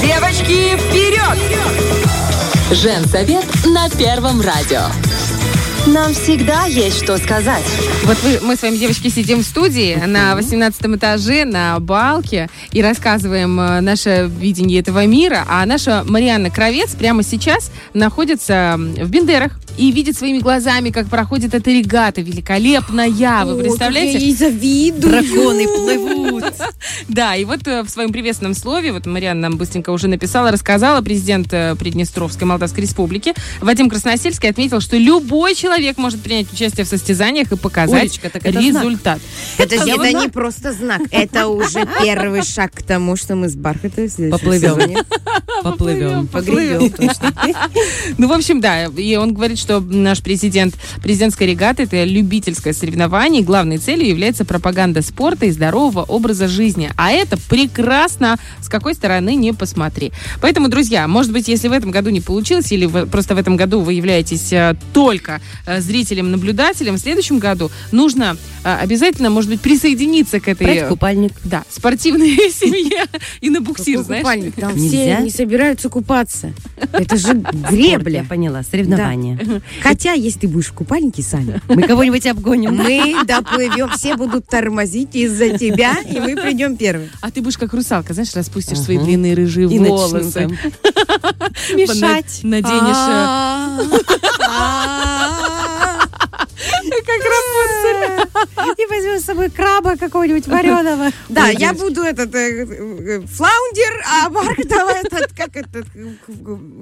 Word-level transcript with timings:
Девочки, 0.00 0.76
вперед! 0.76 1.38
Женсовет 2.70 3.44
на 3.66 3.90
Первом 3.90 4.40
радио. 4.40 4.82
Нам 5.88 6.14
всегда 6.14 6.66
есть 6.66 7.02
что 7.02 7.18
сказать. 7.18 7.64
Вот 8.04 8.16
вы, 8.22 8.38
мы 8.42 8.54
с 8.54 8.62
вами, 8.62 8.76
девочки, 8.76 9.08
сидим 9.08 9.40
в 9.40 9.42
студии 9.42 9.96
на 10.06 10.36
18 10.36 10.80
этаже 10.96 11.44
на 11.44 11.80
балке 11.80 12.48
и 12.70 12.80
рассказываем 12.80 13.58
э, 13.58 13.80
наше 13.80 14.30
видение 14.38 14.78
этого 14.78 15.04
мира, 15.04 15.44
а 15.48 15.66
наша 15.66 16.04
Марианна 16.06 16.50
Кровец 16.50 16.94
прямо 16.94 17.24
сейчас 17.24 17.72
находится 17.92 18.76
в 18.78 19.10
Бендерах 19.10 19.58
и 19.76 19.90
видит 19.90 20.16
своими 20.16 20.38
глазами, 20.38 20.90
как 20.90 21.08
проходит 21.08 21.54
эта 21.54 21.70
регата 21.70 22.20
великолепная. 22.20 23.44
Вы 23.44 23.62
представляете? 23.62 24.18
Я 24.18 24.34
завидую. 24.34 25.12
Драконы 25.12 25.66
плывут. 25.66 26.44
Да, 27.08 27.36
и 27.36 27.44
вот 27.44 27.66
э, 27.66 27.82
в 27.82 27.88
своем 27.88 28.12
приветственном 28.12 28.54
слове, 28.54 28.92
вот 28.92 29.06
Марианна 29.06 29.42
нам 29.42 29.56
быстренько 29.56 29.90
уже 29.90 30.08
написала, 30.08 30.50
рассказала, 30.50 31.00
президент 31.02 31.52
э, 31.52 31.74
Приднестровской 31.76 32.46
Молдавской 32.46 32.82
Республики 32.82 33.34
Вадим 33.60 33.88
Красносельский 33.88 34.48
отметил, 34.48 34.80
что 34.80 34.96
любой 34.96 35.54
человек 35.54 35.98
может 35.98 36.20
принять 36.20 36.52
участие 36.52 36.84
в 36.84 36.88
состязаниях 36.88 37.52
и 37.52 37.56
показать 37.56 38.02
Олечка, 38.02 38.30
так 38.30 38.44
это 38.44 38.60
знак. 38.60 38.64
результат. 38.64 39.20
Это 39.58 40.12
не 40.12 40.28
просто 40.28 40.72
знак, 40.72 41.02
это 41.10 41.48
уже 41.48 41.86
первый 42.02 42.42
шаг 42.42 42.72
к 42.72 42.82
тому, 42.82 43.16
что 43.16 43.36
мы 43.36 43.48
с 43.48 43.54
следующем 43.54 44.30
Поплывем. 44.30 44.98
Поплывем. 45.62 46.26
погребем. 46.26 46.90
точно. 46.90 47.32
Ну, 48.18 48.28
в 48.28 48.32
общем, 48.32 48.60
да, 48.60 48.86
и 48.86 49.16
он 49.16 49.34
говорит, 49.34 49.58
что 49.62 49.80
наш 49.80 50.20
президент, 50.22 50.74
президентская 51.02 51.48
регата– 51.48 51.82
это 51.84 52.04
любительское 52.04 52.72
соревнование, 52.74 53.40
и 53.40 53.44
главной 53.44 53.78
целью 53.78 54.08
является 54.08 54.44
пропаганда 54.44 55.00
спорта 55.02 55.46
и 55.46 55.50
здорового 55.50 56.02
образа 56.02 56.48
жизни. 56.48 56.90
А 56.96 57.10
это 57.12 57.38
прекрасно, 57.48 58.36
с 58.60 58.68
какой 58.68 58.94
стороны 58.94 59.34
не 59.34 59.52
посмотри. 59.54 60.12
Поэтому, 60.40 60.68
друзья, 60.68 61.08
может 61.08 61.32
быть, 61.32 61.48
если 61.48 61.68
в 61.68 61.72
этом 61.72 61.90
году 61.90 62.10
не 62.10 62.20
получилось, 62.20 62.70
или 62.72 62.84
вы- 62.86 63.06
просто 63.06 63.34
в 63.34 63.38
этом 63.38 63.56
году 63.56 63.80
вы 63.80 63.94
являетесь 63.94 64.52
э, 64.52 64.74
только 64.92 65.40
э, 65.66 65.80
зрителем-наблюдателем, 65.80 66.96
в 66.96 66.98
следующем 66.98 67.38
году 67.38 67.70
нужно 67.92 68.36
э, 68.64 68.74
обязательно, 68.76 69.30
может 69.30 69.50
быть, 69.50 69.60
присоединиться 69.60 70.40
к 70.40 70.48
этой... 70.48 70.64
Брать 70.64 70.88
купальник. 70.88 71.32
Да, 71.44 71.62
спортивной 71.70 72.36
семье 72.52 73.04
и 73.40 73.48
на 73.50 73.60
буксир, 73.60 73.98
Какой 73.98 74.04
знаешь. 74.04 74.22
купальник? 74.22 74.54
Там 74.56 74.76
Нельзя? 74.76 75.16
все 75.16 75.24
не 75.24 75.30
собираются 75.30 75.88
купаться. 75.88 76.52
Это 76.92 77.16
же 77.16 77.28
Спорт, 77.32 77.54
Я 77.72 77.98
гребля. 77.98 78.26
поняла, 78.28 78.62
соревнования. 78.62 79.38
Хотя, 79.82 80.12
если 80.12 80.40
ты 80.40 80.48
будешь 80.48 80.66
в 80.68 80.72
купальнике, 80.72 81.22
Саня, 81.22 81.60
Мы 81.68 81.82
кого-нибудь 81.88 82.26
обгоним. 82.26 82.74
мы 82.76 83.16
доплывем, 83.24 83.90
все 83.90 84.16
будут 84.16 84.46
тормозить 84.46 85.14
из-за 85.14 85.56
тебя, 85.58 85.96
и 86.08 86.20
мы 86.20 86.36
придем 86.36 86.76
первым. 86.76 87.08
А 87.20 87.30
ты 87.30 87.40
будешь 87.42 87.58
как 87.58 87.72
русалка, 87.72 88.14
знаешь, 88.14 88.34
распустишь 88.34 88.78
свои 88.78 88.98
длинные 88.98 89.34
рыжие 89.34 89.66
волосы. 89.68 90.48
мешать. 91.74 92.40
На- 92.42 92.50
Наденешь... 92.62 92.96
э, 93.08 93.98
Как 97.04 97.20
Рапунцель. 97.24 98.28
И 98.78 98.86
возьмем 98.86 99.20
с 99.20 99.24
собой 99.24 99.50
краба 99.50 99.96
какого-нибудь 99.96 100.46
вареного. 100.46 101.10
Да, 101.28 101.48
я 101.48 101.72
буду 101.72 102.02
этот 102.02 102.34
э, 102.34 102.64
э, 102.64 103.20
флаундер, 103.26 104.04
а 104.06 104.28
Бархатова 104.30 104.90
этот, 105.02 105.32
как 105.36 105.56
этот, 105.56 105.86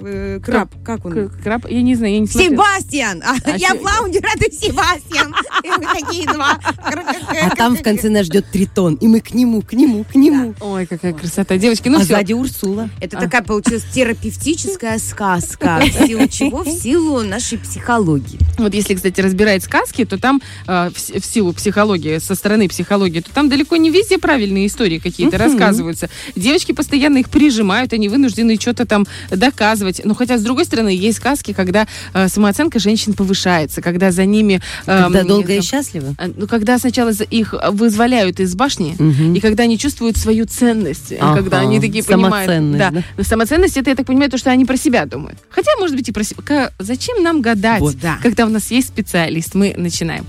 э, 0.05 0.39
краб, 0.43 0.73
как 0.83 1.05
он? 1.05 1.29
Краб, 1.43 1.65
я 1.69 1.81
не 1.81 1.95
знаю, 1.95 2.13
я 2.13 2.19
не 2.19 2.27
смотрела. 2.27 2.51
Себастьян! 2.53 3.23
А, 3.25 3.35
А 3.45 3.57
я 3.57 3.75
флаундер, 3.75 4.23
а 4.25 4.37
ты 4.37 4.51
Себастьян! 4.51 5.33
И 5.63 5.69
мы 5.69 5.85
такие 5.99 6.25
два. 6.27 6.59
А 6.83 7.55
там 7.55 7.75
в 7.75 7.81
конце 7.83 8.09
нас 8.09 8.25
ждет 8.25 8.45
тритон. 8.51 8.95
И 8.95 9.07
мы 9.07 9.19
к 9.21 9.33
нему, 9.33 9.61
к 9.61 9.73
нему, 9.73 10.03
к 10.03 10.15
нему. 10.15 10.53
Ой, 10.59 10.85
какая 10.85 11.13
красота. 11.13 11.57
Девочки, 11.57 11.87
ну 11.89 11.97
А 11.97 12.01
все. 12.01 12.15
сзади 12.15 12.33
Урсула. 12.33 12.89
Это 12.99 13.17
такая 13.17 13.41
получилась 13.41 13.83
терапевтическая 13.93 14.97
сказка. 14.99 15.79
В 15.81 16.07
силу 16.07 16.27
чего? 16.27 16.63
В 16.63 16.69
силу 16.69 17.21
нашей 17.21 17.57
психологии. 17.57 18.39
Вот 18.57 18.73
если, 18.73 18.95
кстати, 18.95 19.21
разбирать 19.21 19.63
сказки, 19.63 20.05
то 20.05 20.17
там 20.17 20.41
в, 20.65 20.91
с- 20.95 21.11
силу 21.51 21.53
психологии, 21.53 22.17
со 22.19 22.35
стороны 22.35 22.67
психологии, 22.67 23.19
то 23.21 23.31
там 23.33 23.49
далеко 23.49 23.75
не 23.77 23.89
везде 23.89 24.17
правильные 24.17 24.67
истории 24.67 24.99
какие-то 24.99 25.37
рассказываются. 25.37 26.09
Девочки 26.35 26.71
постоянно 26.71 27.19
их 27.19 27.29
прижимают, 27.29 27.93
они 27.93 28.09
вынуждены 28.09 28.57
что-то 28.59 28.85
там 28.85 29.05
доказывать. 29.29 30.01
Но 30.05 30.13
хотя, 30.13 30.37
с 30.37 30.41
другой 30.41 30.65
стороны, 30.65 30.89
есть 30.89 31.17
сказки, 31.17 31.53
когда 31.53 31.87
э, 32.13 32.27
самооценка 32.27 32.79
женщин 32.79 33.13
повышается, 33.13 33.81
когда 33.81 34.11
за 34.11 34.25
ними... 34.25 34.61
э, 34.85 35.01
Когда 35.03 35.21
м, 35.21 35.27
долго 35.27 35.53
и 35.53 35.55
там, 35.57 35.63
счастливо. 35.63 36.15
э, 36.17 36.31
Ну, 36.37 36.47
когда 36.47 36.77
сначала 36.79 37.11
их 37.11 37.53
вызволяют 37.71 38.39
из 38.39 38.55
башни, 38.55 38.95
Мгм. 38.97 39.33
и 39.35 39.39
когда 39.39 39.63
они 39.63 39.77
чувствуют 39.77 40.17
свою 40.17 40.45
ценность, 40.45 41.13
Ага, 41.19 41.37
когда 41.41 41.59
они 41.59 41.79
такие 41.79 42.03
понимают... 42.03 42.49
самоценность, 42.49 43.05
да? 43.17 43.23
Самоценность, 43.23 43.77
это, 43.77 43.89
я 43.89 43.95
так 43.95 44.05
понимаю, 44.05 44.29
то, 44.31 44.37
что 44.37 44.51
они 44.51 44.65
про 44.65 44.77
себя 44.77 45.05
думают. 45.05 45.37
Хотя, 45.49 45.71
может 45.79 45.95
быть, 45.95 46.09
и 46.09 46.11
про 46.11 46.23
себя. 46.23 46.71
Зачем 46.79 47.23
нам 47.23 47.41
гадать, 47.41 47.81
Вот, 47.81 47.95
да. 47.99 48.17
когда 48.21 48.45
у 48.45 48.49
нас 48.49 48.71
есть 48.71 48.87
специалист? 48.89 49.55
Мы 49.55 49.73
начинаем. 49.77 50.25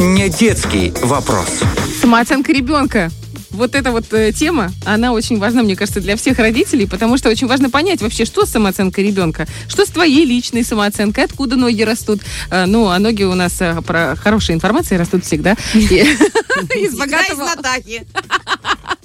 Не 0.00 0.30
детский 0.30 0.94
вопрос. 1.02 1.60
Самооценка 2.00 2.52
ребенка. 2.52 3.10
Вот 3.60 3.74
эта 3.74 3.92
вот 3.92 4.10
э, 4.14 4.32
тема, 4.32 4.72
она 4.86 5.12
очень 5.12 5.38
важна, 5.38 5.62
мне 5.62 5.76
кажется, 5.76 6.00
для 6.00 6.16
всех 6.16 6.38
родителей, 6.38 6.86
потому 6.86 7.18
что 7.18 7.28
очень 7.28 7.46
важно 7.46 7.68
понять 7.68 8.00
вообще, 8.00 8.24
что 8.24 8.46
с 8.46 8.50
самооценкой 8.52 9.04
ребенка, 9.04 9.46
что 9.68 9.84
с 9.84 9.90
твоей 9.90 10.24
личной 10.24 10.64
самооценкой, 10.64 11.24
откуда 11.24 11.56
ноги 11.56 11.82
растут. 11.82 12.22
Э, 12.50 12.64
ну, 12.64 12.88
а 12.88 12.98
ноги 12.98 13.22
у 13.22 13.34
нас 13.34 13.60
э, 13.60 13.82
про 13.86 14.16
хорошей 14.16 14.54
информации 14.54 14.96
растут 14.96 15.26
всегда. 15.26 15.58
Из 15.74 16.96
богатого 16.96 17.50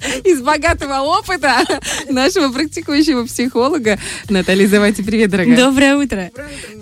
из 0.24 0.40
богатого 0.40 1.00
опыта 1.00 1.62
нашего 2.08 2.52
практикующего 2.52 3.24
психолога 3.24 3.98
Натальи 4.28 4.66
Завати. 4.66 5.02
Привет, 5.02 5.30
дорогая. 5.30 5.56
Доброе 5.56 5.96
утро. 5.96 6.30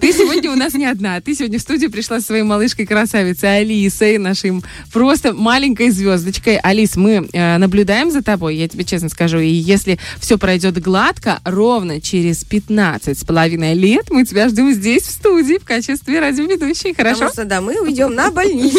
Ты 0.00 0.12
сегодня 0.12 0.50
у 0.50 0.54
нас 0.54 0.74
не 0.74 0.86
одна. 0.86 1.20
Ты 1.20 1.34
сегодня 1.34 1.58
в 1.58 1.62
студию 1.62 1.90
пришла 1.90 2.20
со 2.20 2.26
своей 2.26 2.42
малышкой-красавицей 2.42 3.58
Алисой, 3.58 4.18
нашей 4.18 4.62
просто 4.92 5.32
маленькой 5.32 5.90
звездочкой. 5.90 6.56
Алис, 6.56 6.96
мы 6.96 7.28
э, 7.32 7.58
наблюдаем 7.64 8.10
за 8.10 8.22
тобой, 8.22 8.56
я 8.56 8.68
тебе 8.68 8.84
честно 8.84 9.08
скажу. 9.08 9.38
И 9.38 9.48
если 9.48 9.98
все 10.20 10.36
пройдет 10.36 10.80
гладко, 10.82 11.40
ровно 11.44 12.00
через 12.00 12.44
15 12.44 13.18
с 13.18 13.24
половиной 13.24 13.74
лет 13.74 14.10
мы 14.10 14.24
тебя 14.24 14.48
ждем 14.48 14.72
здесь, 14.72 15.04
в 15.04 15.10
студии, 15.10 15.58
в 15.58 15.64
качестве 15.64 16.20
радиоведущей. 16.20 16.94
Хорошо? 16.94 17.14
Потому 17.14 17.32
что, 17.32 17.44
да, 17.44 17.60
мы 17.62 17.80
уйдем 17.80 18.14
на 18.14 18.30
больницу. 18.30 18.78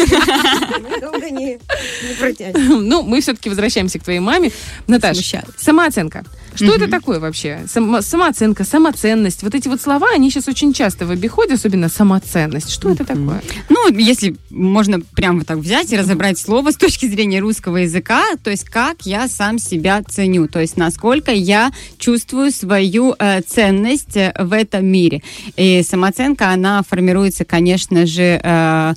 Мы 0.80 1.00
долго 1.00 1.30
не 1.30 1.46
не 1.56 2.14
протянем. 2.18 2.88
Ну, 2.88 3.02
мы 3.02 3.20
все-таки 3.20 3.48
возвращаемся 3.48 3.98
к 3.98 4.04
твоей 4.04 4.20
маме. 4.20 4.52
Наташа, 4.86 5.44
самооценка. 5.58 6.24
Что 6.56 6.74
это 6.74 6.88
такое 6.88 7.20
вообще? 7.20 7.60
Сама- 7.68 8.02
самооценка, 8.02 8.64
самоценность. 8.64 9.42
Вот 9.42 9.54
эти 9.54 9.68
вот 9.68 9.80
слова, 9.80 10.08
они 10.14 10.30
сейчас 10.30 10.48
очень 10.48 10.72
часто 10.72 11.06
в 11.06 11.10
обиходе, 11.10 11.54
особенно 11.54 11.88
самоценность. 11.88 12.70
Что 12.70 12.90
это 12.90 13.04
такое? 13.04 13.42
Ну, 13.68 13.88
если 13.90 14.36
можно 14.50 15.00
прям 15.00 15.38
вот 15.38 15.46
так 15.46 15.58
взять 15.58 15.92
и 15.92 15.96
разобрать 15.96 16.38
слово 16.38 16.70
с 16.70 16.76
точки 16.76 17.06
зрения 17.06 17.40
русского 17.40 17.78
языка, 17.78 18.22
то 18.42 18.50
есть 18.50 18.64
как 18.64 19.02
я 19.04 19.28
сам 19.28 19.58
себя 19.58 20.02
ценю, 20.02 20.48
то 20.48 20.60
есть 20.60 20.76
насколько 20.76 21.32
я 21.32 21.72
чувствую 21.98 22.50
свою 22.50 23.14
э, 23.18 23.40
ценность 23.42 24.16
э, 24.16 24.32
в 24.38 24.52
этом 24.52 24.86
мире. 24.86 25.22
И 25.56 25.82
самооценка, 25.82 26.50
она 26.50 26.82
формируется, 26.82 27.44
конечно 27.44 28.06
же, 28.06 28.40
э, 28.42 28.94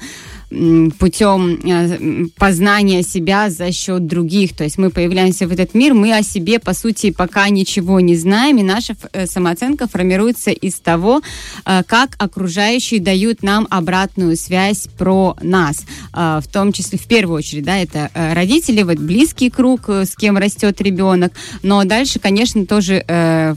путем 0.50 1.60
э, 1.64 2.26
познания 2.38 3.04
себя 3.04 3.50
за 3.50 3.72
счет 3.72 4.08
других. 4.08 4.56
То 4.56 4.64
есть 4.64 4.80
мы 4.80 4.90
появляемся 4.90 5.48
в 5.48 5.52
этот 5.52 5.76
мир, 5.76 5.94
мы 5.94 6.16
о 6.18 6.24
себе, 6.24 6.60
по 6.60 6.74
сути, 6.74 7.12
пока 7.12 7.48
ничего 7.50 8.00
не 8.00 8.16
знаем, 8.16 8.58
и 8.58 8.64
наша 8.64 8.96
э, 9.14 9.28
самооценка 9.28 9.88
формируется 9.88 10.50
из 10.50 10.80
того, 10.80 11.22
э, 11.66 11.84
как 11.86 12.16
окружающие 12.18 13.00
дают 13.00 13.44
нам 13.44 13.68
обратную 13.70 14.36
связь 14.36 14.88
про 14.98 15.38
нас. 15.42 15.84
В 16.14 16.44
том 16.52 16.72
числе, 16.72 16.98
в 16.98 17.06
первую 17.06 17.38
очередь, 17.38 17.64
да, 17.64 17.78
это 17.78 18.10
родители, 18.14 18.84
вот 18.84 18.98
близкий 18.98 19.50
круг, 19.50 19.90
с 19.90 20.16
кем 20.16 20.38
растет 20.38 20.82
ребенок. 20.82 21.34
Но 21.64 21.84
дальше, 21.84 22.20
конечно, 22.20 22.66
тоже 22.66 23.04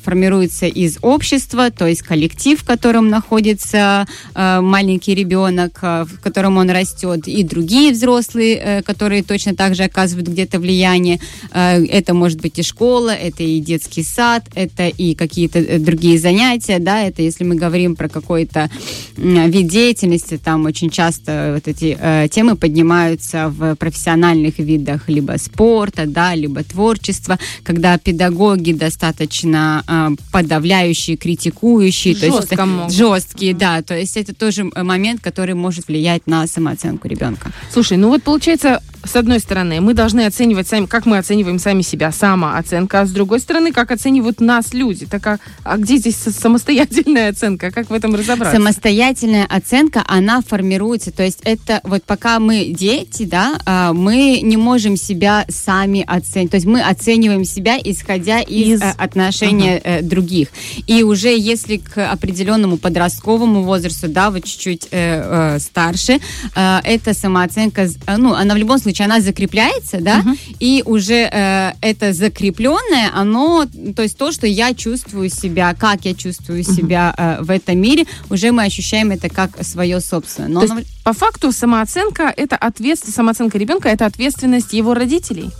формируется 0.04 0.66
из 0.66 0.98
общества, 1.02 1.70
то 1.70 1.86
есть 1.86 2.02
коллектив, 2.02 2.60
в 2.60 2.64
котором 2.64 3.08
находится 3.08 4.06
маленький 4.34 5.14
ребенок, 5.14 5.78
в 5.82 6.20
котором 6.22 6.58
он 6.58 6.70
растет, 6.70 6.81
и 7.26 7.42
другие 7.44 7.92
взрослые, 7.92 8.56
э, 8.56 8.82
которые 8.82 9.22
точно 9.22 9.54
так 9.54 9.74
же 9.74 9.84
оказывают 9.84 10.28
где-то 10.28 10.58
влияние. 10.58 11.20
Э, 11.52 11.84
это 11.84 12.14
может 12.14 12.40
быть 12.40 12.58
и 12.58 12.62
школа, 12.62 13.10
это 13.10 13.42
и 13.42 13.60
детский 13.60 14.02
сад, 14.02 14.44
это 14.54 14.88
и 14.88 15.14
какие-то 15.14 15.58
э, 15.58 15.78
другие 15.78 16.18
занятия, 16.18 16.78
да, 16.78 17.02
это 17.02 17.22
если 17.22 17.44
мы 17.44 17.54
говорим 17.54 17.96
про 17.96 18.08
какой-то 18.08 18.70
вид 19.16 19.68
деятельности, 19.68 20.38
там 20.38 20.64
очень 20.64 20.90
часто 20.90 21.52
вот 21.54 21.68
эти 21.68 21.96
темы 22.28 22.56
поднимаются 22.56 23.48
в 23.48 23.74
профессиональных 23.76 24.58
видах 24.58 25.08
либо 25.08 25.36
спорта, 25.38 26.06
да, 26.06 26.34
либо 26.34 26.62
творчества, 26.62 27.38
когда 27.62 27.98
педагоги 27.98 28.72
достаточно 28.72 30.16
подавляющие, 30.30 31.16
критикующие, 31.16 32.14
то 32.14 32.26
есть 32.26 32.38
Жестко 32.38 32.66
могут. 32.66 32.92
жесткие, 32.92 33.54
да, 33.54 33.82
то 33.82 33.96
есть 33.96 34.16
это 34.16 34.34
тоже 34.34 34.64
момент, 34.64 35.20
который 35.20 35.54
может 35.54 35.88
влиять 35.88 36.26
на 36.26 36.46
самооценку 36.72 37.08
ребенка. 37.08 37.50
Слушай, 37.70 37.98
ну 37.98 38.08
вот 38.08 38.22
получается, 38.22 38.82
с 39.04 39.16
одной 39.16 39.40
стороны, 39.40 39.80
мы 39.80 39.94
должны 39.94 40.26
оценивать 40.26 40.68
сами, 40.68 40.86
как 40.86 41.06
мы 41.06 41.18
оцениваем 41.18 41.58
сами 41.58 41.82
себя, 41.82 42.12
самооценка, 42.12 43.00
а 43.00 43.06
с 43.06 43.10
другой 43.10 43.40
стороны, 43.40 43.72
как 43.72 43.90
оценивают 43.90 44.40
нас 44.40 44.72
люди. 44.72 45.06
Так 45.06 45.26
а, 45.26 45.38
а 45.64 45.76
где 45.76 45.96
здесь 45.96 46.16
самостоятельная 46.16 47.30
оценка? 47.30 47.70
Как 47.70 47.90
в 47.90 47.92
этом 47.92 48.14
разобраться? 48.14 48.56
Самостоятельная 48.56 49.46
оценка, 49.46 50.04
она 50.06 50.40
формируется. 50.40 51.10
То 51.10 51.22
есть 51.22 51.40
это 51.44 51.80
вот 51.84 52.04
пока 52.04 52.38
мы 52.38 52.66
дети, 52.66 53.24
да, 53.24 53.58
а, 53.66 53.92
мы 53.92 54.40
не 54.42 54.56
можем 54.56 54.96
себя 54.96 55.44
сами 55.48 56.04
оценить. 56.06 56.50
То 56.50 56.56
есть 56.56 56.66
мы 56.66 56.80
оцениваем 56.80 57.44
себя, 57.44 57.78
исходя 57.82 58.40
из, 58.40 58.78
Из- 58.78 58.82
э, 58.82 58.94
отношения 58.98 59.80
э, 59.82 60.02
других. 60.02 60.48
И 60.86 61.02
уже 61.02 61.36
если 61.36 61.76
к 61.76 62.10
определенному 62.10 62.76
подростковому 62.76 63.62
возрасту, 63.62 64.08
да, 64.08 64.30
вот 64.30 64.44
чуть-чуть 64.44 64.88
э, 64.90 65.56
э, 65.56 65.58
старше, 65.58 66.20
э, 66.54 66.78
эта 66.84 67.14
самооценка, 67.14 67.82
э, 67.82 68.16
ну, 68.16 68.34
она 68.34 68.54
в 68.54 68.58
любом 68.58 68.78
случае, 68.78 68.91
она 69.00 69.20
закрепляется, 69.20 69.98
да, 70.00 70.22
и 70.60 70.82
уже 70.84 71.28
э, 71.32 71.72
это 71.80 72.12
закрепленное, 72.12 73.10
оно, 73.14 73.66
то 73.96 74.02
есть 74.02 74.16
то, 74.18 74.32
что 74.32 74.46
я 74.46 74.74
чувствую 74.74 75.30
себя, 75.30 75.74
как 75.78 76.04
я 76.04 76.14
чувствую 76.14 76.62
себя 76.64 77.14
э, 77.16 77.42
в 77.42 77.50
этом 77.50 77.78
мире, 77.78 78.04
уже 78.30 78.52
мы 78.52 78.64
ощущаем 78.64 79.10
это 79.10 79.28
как 79.28 79.50
свое 79.64 80.00
собственное. 80.00 80.48
Но 80.50 80.60
То 80.60 80.66
оно- 80.72 80.78
есть, 80.80 80.90
по 81.04 81.12
факту, 81.12 81.52
самооценка 81.52 82.32
это 82.36 82.56
ответственность, 82.56 83.16
самооценка 83.16 83.58
ребенка 83.58 83.88
это 83.88 84.06
ответственность 84.06 84.72
его 84.72 84.94
родителей. 84.94 85.50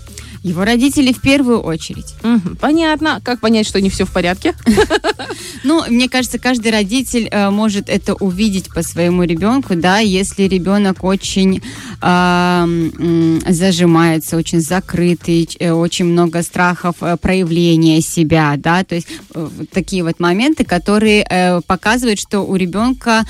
Его 0.43 0.65
родители 0.65 1.13
в 1.13 1.21
первую 1.21 1.61
очередь. 1.61 2.15
Мгм, 2.23 2.57
Понятно. 2.57 3.21
Как 3.25 3.41
понять, 3.41 3.67
что 3.67 3.81
не 3.81 3.91
все 3.91 4.05
в 4.05 4.13
порядке? 4.13 4.55
Ну, 5.65 5.85
мне 5.89 6.09
кажется, 6.09 6.39
каждый 6.41 6.73
родитель 6.73 7.29
э, 7.31 7.51
может 7.51 7.89
это 7.89 8.15
увидеть 8.15 8.69
по 8.75 8.83
своему 8.83 9.23
ребенку, 9.23 9.77
да, 9.77 9.99
если 9.99 10.45
ребенок 10.45 11.05
очень 11.05 11.63
зажимается, 13.47 14.37
очень 14.37 14.61
закрытый, 14.61 15.49
э, 15.61 15.71
очень 15.71 16.07
много 16.07 16.43
страхов 16.43 16.97
э, 17.01 17.17
проявления 17.17 18.01
себя, 18.01 18.55
да, 18.57 18.83
то 18.83 18.97
есть 18.97 19.07
такие 19.73 20.03
вот 20.03 20.19
моменты, 20.19 20.65
которые 20.65 21.63
показывают, 21.67 22.19
что 22.19 22.41
у 22.41 22.57
ребенка 22.57 23.25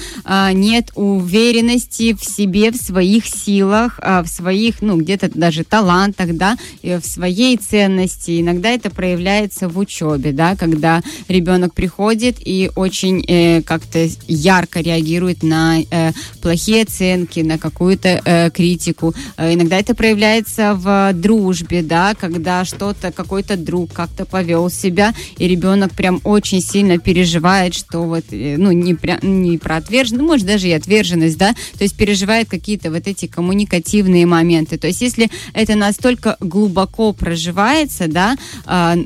нет 0.52 0.90
уверенности 0.94 2.14
в 2.14 2.24
себе, 2.24 2.70
в 2.70 2.76
своих 2.76 3.26
силах, 3.26 3.98
а, 4.02 4.22
в 4.22 4.28
своих, 4.28 4.80
ну, 4.80 4.96
где-то 4.96 5.30
даже 5.34 5.64
талантах, 5.64 6.34
да, 6.36 6.56
и 6.82 6.98
в 7.02 7.06
своей 7.06 7.56
ценности. 7.56 8.40
Иногда 8.40 8.70
это 8.70 8.90
проявляется 8.90 9.68
в 9.68 9.78
учебе, 9.78 10.32
да, 10.32 10.56
когда 10.56 11.02
ребенок 11.28 11.74
приходит 11.74 12.36
и 12.38 12.70
очень 12.76 13.24
э, 13.26 13.62
как-то 13.62 14.08
ярко 14.26 14.80
реагирует 14.80 15.42
на 15.42 15.80
э, 15.80 16.12
плохие 16.40 16.82
оценки, 16.82 17.40
на 17.40 17.58
какую-то 17.58 18.20
э, 18.24 18.50
критику. 18.50 19.14
Э, 19.36 19.52
иногда 19.52 19.78
это 19.78 19.94
проявляется 19.94 20.74
в 20.74 21.12
дружбе, 21.14 21.82
да, 21.82 22.14
когда 22.14 22.64
что-то, 22.64 23.12
какой-то 23.12 23.56
друг 23.56 23.92
как-то 23.92 24.24
повел 24.24 24.70
себя, 24.70 25.14
и 25.36 25.48
ребенок 25.48 25.92
прям 25.92 26.20
очень 26.24 26.62
сильно 26.62 26.98
переживает, 26.98 27.74
что 27.74 28.02
вот, 28.02 28.24
э, 28.30 28.56
ну, 28.56 28.72
не, 28.72 28.92
пря- 28.92 29.24
не 29.24 29.58
про 29.58 29.76
отверженность, 29.76 30.22
ну, 30.22 30.28
может, 30.28 30.46
даже 30.46 30.68
и 30.68 30.72
отверженность, 30.72 31.38
да, 31.38 31.54
то 31.76 31.84
есть 31.84 31.96
переживает 31.96 32.48
какие-то 32.48 32.90
вот 32.90 33.06
эти 33.06 33.26
коммуникативные 33.26 34.26
моменты. 34.26 34.78
То 34.78 34.86
есть 34.86 35.02
если 35.02 35.30
это 35.52 35.74
настолько 35.74 36.36
глубоко 36.40 36.91
проживается, 37.12 38.08
да, 38.08 38.36
а, 38.66 38.96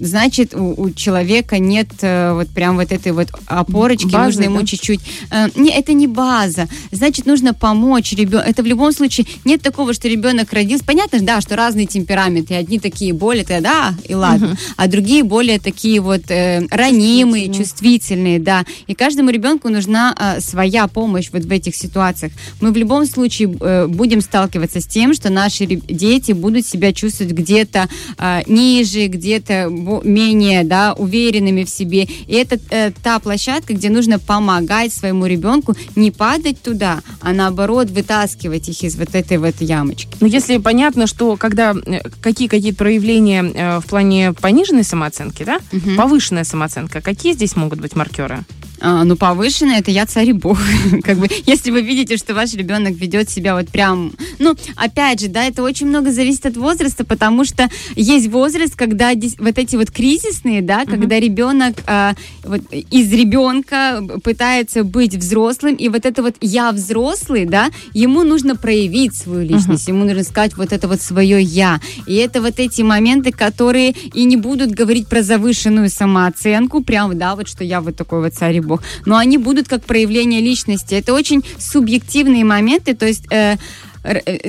значит, 0.00 0.54
у, 0.54 0.74
у 0.80 0.90
человека 0.90 1.58
нет 1.58 1.88
э, 2.02 2.32
вот 2.32 2.48
прям 2.48 2.76
вот 2.76 2.92
этой 2.92 3.12
вот 3.12 3.28
опорочки, 3.46 4.06
Базы, 4.06 4.26
нужно 4.26 4.42
ему 4.44 4.60
да? 4.60 4.66
чуть-чуть... 4.66 5.00
э, 5.30 5.48
не, 5.56 5.70
это 5.70 5.92
не 5.92 6.06
база. 6.06 6.68
Значит, 6.90 7.26
нужно 7.26 7.54
помочь 7.54 8.12
ребенку. 8.12 8.48
Это 8.48 8.62
в 8.62 8.66
любом 8.66 8.92
случае 8.92 9.26
нет 9.44 9.62
такого, 9.62 9.92
что 9.92 10.08
ребенок 10.08 10.52
родился. 10.52 10.84
Понятно, 10.84 11.20
да, 11.20 11.40
что 11.40 11.56
разные 11.56 11.86
темпераменты. 11.86 12.54
Одни 12.54 12.78
такие 12.78 13.12
более, 13.12 13.44
да, 13.60 13.94
и 14.04 14.14
ладно. 14.14 14.56
А 14.76 14.86
другие 14.88 15.24
более 15.24 15.58
такие 15.58 16.00
вот 16.00 16.30
э, 16.30 16.66
ранимые, 16.70 17.52
чувствительные, 17.52 18.38
да. 18.38 18.64
И 18.86 18.94
каждому 18.94 19.30
ребенку 19.30 19.68
нужна 19.68 20.14
э, 20.18 20.40
своя 20.40 20.86
помощь 20.86 21.28
вот 21.32 21.44
в 21.44 21.50
этих 21.50 21.74
ситуациях. 21.74 22.32
Мы 22.60 22.72
в 22.72 22.76
любом 22.76 23.06
случае 23.06 23.56
э, 23.60 23.86
будем 23.86 24.20
сталкиваться 24.20 24.80
с 24.80 24.86
тем, 24.86 25.14
что 25.14 25.30
наши 25.30 25.66
дети 25.66 26.32
будут 26.32 26.66
себя 26.66 26.92
чувствовать 26.92 27.15
где-то 27.24 27.88
э, 28.18 28.42
ниже, 28.46 29.06
где-то 29.06 29.68
менее, 30.04 30.64
да, 30.64 30.92
уверенными 30.94 31.64
в 31.64 31.70
себе. 31.70 32.04
И 32.04 32.34
это 32.34 32.58
э, 32.70 32.92
та 33.02 33.18
площадка, 33.18 33.74
где 33.74 33.90
нужно 33.90 34.18
помогать 34.18 34.92
своему 34.92 35.26
ребенку 35.26 35.74
не 35.94 36.10
падать 36.10 36.60
туда, 36.62 37.02
а 37.20 37.32
наоборот 37.32 37.90
вытаскивать 37.90 38.68
их 38.68 38.82
из 38.82 38.96
вот 38.96 39.14
этой 39.14 39.38
вот 39.38 39.60
ямочки. 39.60 40.08
Ну, 40.20 40.26
если 40.26 40.58
понятно, 40.58 41.06
что 41.06 41.36
когда 41.36 41.74
э, 41.74 42.00
какие 42.20 42.48
какие-то 42.48 42.78
проявления 42.78 43.42
э, 43.42 43.80
в 43.80 43.86
плане 43.86 44.32
пониженной 44.32 44.84
самооценки, 44.84 45.44
да, 45.44 45.60
повышенная 45.96 46.44
самооценка, 46.44 47.00
какие 47.00 47.32
здесь 47.32 47.56
могут 47.56 47.80
быть 47.80 47.96
маркеры? 47.96 48.44
А, 48.80 49.04
ну, 49.04 49.16
повышенное, 49.16 49.78
это 49.78 49.90
я 49.90 50.06
царь 50.06 50.30
и 50.30 50.32
бог. 50.32 50.58
как 51.02 51.18
бы, 51.18 51.28
если 51.46 51.70
вы 51.70 51.82
видите, 51.82 52.16
что 52.16 52.34
ваш 52.34 52.54
ребенок 52.54 52.94
ведет 52.94 53.30
себя 53.30 53.54
вот 53.54 53.68
прям... 53.68 54.12
Ну, 54.38 54.54
опять 54.76 55.20
же, 55.20 55.28
да, 55.28 55.44
это 55.44 55.62
очень 55.62 55.86
много 55.86 56.12
зависит 56.12 56.46
от 56.46 56.56
возраста, 56.56 57.04
потому 57.04 57.44
что 57.44 57.68
есть 57.94 58.28
возраст, 58.28 58.74
когда 58.76 59.12
вот 59.38 59.58
эти 59.58 59.76
вот 59.76 59.90
кризисные, 59.90 60.62
да, 60.62 60.84
когда 60.84 61.18
ребенок 61.18 61.76
а, 61.86 62.14
вот, 62.42 62.60
из 62.70 63.12
ребенка 63.12 64.02
пытается 64.22 64.84
быть 64.84 65.14
взрослым, 65.14 65.74
и 65.74 65.88
вот 65.88 66.04
это 66.04 66.22
вот 66.22 66.36
«я 66.40 66.72
взрослый», 66.72 67.46
да, 67.46 67.70
ему 67.94 68.24
нужно 68.24 68.56
проявить 68.56 69.14
свою 69.14 69.46
личность, 69.46 69.88
ему 69.88 70.04
нужно 70.04 70.22
сказать 70.22 70.56
вот 70.56 70.72
это 70.72 70.88
вот 70.88 71.00
свое 71.00 71.40
«я». 71.40 71.80
И 72.06 72.14
это 72.16 72.42
вот 72.42 72.58
эти 72.58 72.82
моменты, 72.82 73.32
которые 73.32 73.92
и 73.92 74.24
не 74.24 74.36
будут 74.36 74.70
говорить 74.70 75.08
про 75.08 75.22
завышенную 75.22 75.88
самооценку, 75.88 76.82
прям, 76.82 77.16
да, 77.18 77.34
вот 77.36 77.48
что 77.48 77.64
я 77.64 77.80
вот 77.80 77.96
такой 77.96 78.20
вот 78.20 78.34
царь 78.34 78.56
и 78.56 78.60
бог, 78.66 78.82
но 79.04 79.16
они 79.16 79.38
будут 79.38 79.68
как 79.68 79.84
проявление 79.84 80.40
личности. 80.40 80.94
Это 80.94 81.14
очень 81.14 81.44
субъективные 81.58 82.44
моменты, 82.44 82.94
то 82.94 83.06
есть 83.06 83.24
э, 83.30 83.56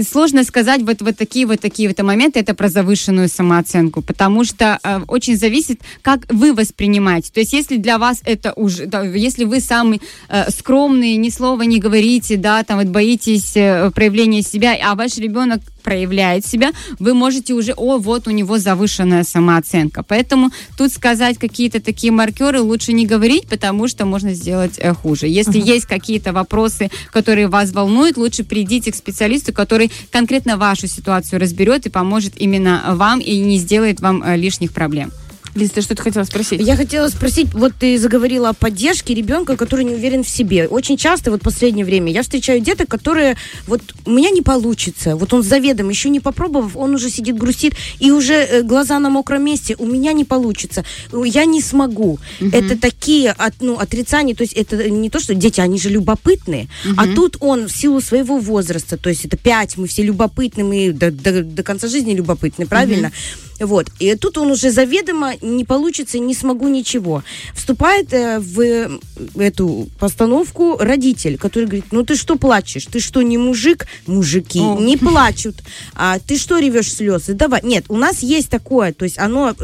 сложно 0.03 0.43
сказать 0.43 0.81
вот, 0.81 1.01
вот 1.01 1.17
такие 1.17 1.45
вот 1.45 1.59
такие 1.59 1.89
вот 1.89 2.01
моменты, 2.03 2.39
это 2.39 2.53
про 2.53 2.69
завышенную 2.69 3.29
самооценку, 3.29 4.01
потому 4.01 4.43
что 4.43 4.79
э, 4.83 4.99
очень 5.07 5.37
зависит, 5.37 5.81
как 6.01 6.21
вы 6.29 6.53
воспринимаете. 6.53 7.31
То 7.33 7.39
есть 7.39 7.53
если 7.53 7.77
для 7.77 7.97
вас 7.97 8.21
это 8.25 8.53
уже, 8.53 8.85
да, 8.85 9.03
если 9.03 9.45
вы 9.45 9.59
самый 9.59 10.01
э, 10.29 10.49
скромный, 10.51 11.15
ни 11.17 11.29
слова 11.29 11.61
не 11.63 11.79
говорите, 11.79 12.37
да, 12.37 12.63
там 12.63 12.77
вот 12.79 12.87
боитесь 12.87 13.55
э, 13.55 13.91
проявления 13.91 14.41
себя, 14.41 14.77
а 14.83 14.95
ваш 14.95 15.17
ребенок 15.17 15.61
проявляет 15.87 16.45
себя, 16.45 16.71
вы 16.99 17.13
можете 17.13 17.53
уже, 17.53 17.73
о, 17.77 17.97
вот 17.97 18.27
у 18.27 18.31
него 18.31 18.57
завышенная 18.57 19.23
самооценка. 19.23 20.03
Поэтому 20.03 20.51
тут 20.77 20.91
сказать 20.91 21.37
какие-то 21.37 21.79
такие 21.79 22.11
маркеры 22.11 22.59
лучше 22.59 22.91
не 22.91 23.05
говорить, 23.05 23.47
потому 23.47 23.87
что 23.87 24.05
можно 24.05 24.33
сделать 24.33 24.73
э, 24.79 24.93
хуже. 24.93 25.27
Если 25.27 25.59
есть 25.59 25.85
какие-то 25.85 26.33
вопросы, 26.33 26.89
которые 27.13 27.47
вас 27.47 27.71
волнуют, 27.71 28.17
лучше 28.17 28.43
придите 28.43 28.91
к 28.91 28.95
специалисту, 28.95 29.46
который 29.51 29.91
конкретно 30.11 30.57
вашу 30.57 30.87
ситуацию 30.87 31.39
разберет 31.39 31.85
и 31.85 31.89
поможет 31.89 32.33
именно 32.37 32.83
вам 32.87 33.19
и 33.19 33.39
не 33.39 33.57
сделает 33.57 33.99
вам 33.99 34.23
э, 34.23 34.37
лишних 34.37 34.73
проблем. 34.73 35.11
Лиз, 35.57 35.71
ты 35.71 35.81
что-то 35.81 36.03
хотела 36.03 36.23
спросить? 36.23 36.61
Я 36.61 36.75
хотела 36.75 37.07
спросить, 37.09 37.53
вот 37.53 37.73
ты 37.79 37.97
заговорила 37.97 38.49
о 38.49 38.53
поддержке 38.53 39.13
ребенка, 39.13 39.57
который 39.57 39.83
не 39.85 39.95
уверен 39.95 40.23
в 40.23 40.29
себе. 40.29 40.67
Очень 40.67 40.97
часто, 40.97 41.31
вот 41.31 41.41
в 41.41 41.43
последнее 41.43 41.83
время, 41.85 42.11
я 42.11 42.21
встречаю 42.21 42.61
деток, 42.61 42.87
которые, 42.89 43.37
вот 43.65 43.81
у 44.05 44.11
меня 44.11 44.29
не 44.29 44.41
получится, 44.41 45.15
вот 45.15 45.33
он 45.33 45.41
заведом, 45.43 45.89
еще 45.89 46.09
не 46.09 46.19
попробовав, 46.19 46.75
он 46.77 46.93
уже 46.95 47.09
сидит, 47.09 47.37
грустит, 47.37 47.73
и 47.99 48.11
уже 48.11 48.33
э, 48.35 48.61
глаза 48.61 48.99
на 48.99 49.09
мокром 49.09 49.43
месте, 49.43 49.75
у 49.79 49.85
меня 49.87 50.13
не 50.13 50.25
получится, 50.25 50.85
э, 51.11 51.21
я 51.25 51.45
не 51.45 51.61
смогу. 51.61 52.19
Это 52.53 52.77
такие 52.79 53.31
от, 53.31 53.55
ну, 53.59 53.77
отрицания, 53.79 54.35
то 54.35 54.43
есть 54.43 54.53
это 54.53 54.89
не 54.89 55.09
то, 55.09 55.19
что 55.19 55.33
дети, 55.33 55.59
они 55.59 55.79
же 55.79 55.89
любопытные, 55.89 56.67
а 56.97 57.07
тут 57.15 57.37
он 57.39 57.67
в 57.67 57.75
силу 57.75 57.99
своего 57.99 58.37
возраста, 58.37 58.97
то 58.97 59.09
есть 59.09 59.25
это 59.25 59.37
пять, 59.37 59.75
мы 59.77 59.87
все 59.87 60.03
любопытны, 60.03 60.63
мы 60.63 60.91
до, 60.91 61.09
до- 61.11 61.43
до 61.43 61.63
конца 61.63 61.87
жизни 61.87 62.13
любопытны, 62.13 62.67
правильно? 62.67 63.11
Вот. 63.59 63.87
И 63.99 64.15
тут 64.15 64.37
он 64.37 64.51
уже 64.51 64.71
заведомо 64.71 65.33
не 65.41 65.65
получится, 65.65 66.19
не 66.19 66.33
смогу 66.33 66.67
ничего. 66.67 67.23
Вступает 67.55 68.13
э, 68.13 68.39
в 68.39 68.61
э, 68.61 68.89
эту 69.35 69.87
постановку 69.99 70.77
родитель, 70.77 71.37
который 71.37 71.65
говорит, 71.65 71.85
ну 71.91 72.03
ты 72.03 72.15
что 72.15 72.35
плачешь? 72.35 72.85
Ты 72.85 72.99
что, 72.99 73.21
не 73.21 73.37
мужик? 73.37 73.87
Мужики 74.05 74.59
не 74.59 74.97
плачут. 74.97 75.55
А 75.93 76.19
ты 76.19 76.37
что 76.37 76.59
ревешь 76.59 76.93
слезы? 76.93 77.33
Давай. 77.33 77.61
Нет, 77.63 77.85
у 77.89 77.97
нас 77.97 78.19
есть 78.19 78.49
такое, 78.49 78.93
то 78.93 79.05
есть 79.05 79.17
оно 79.17 79.55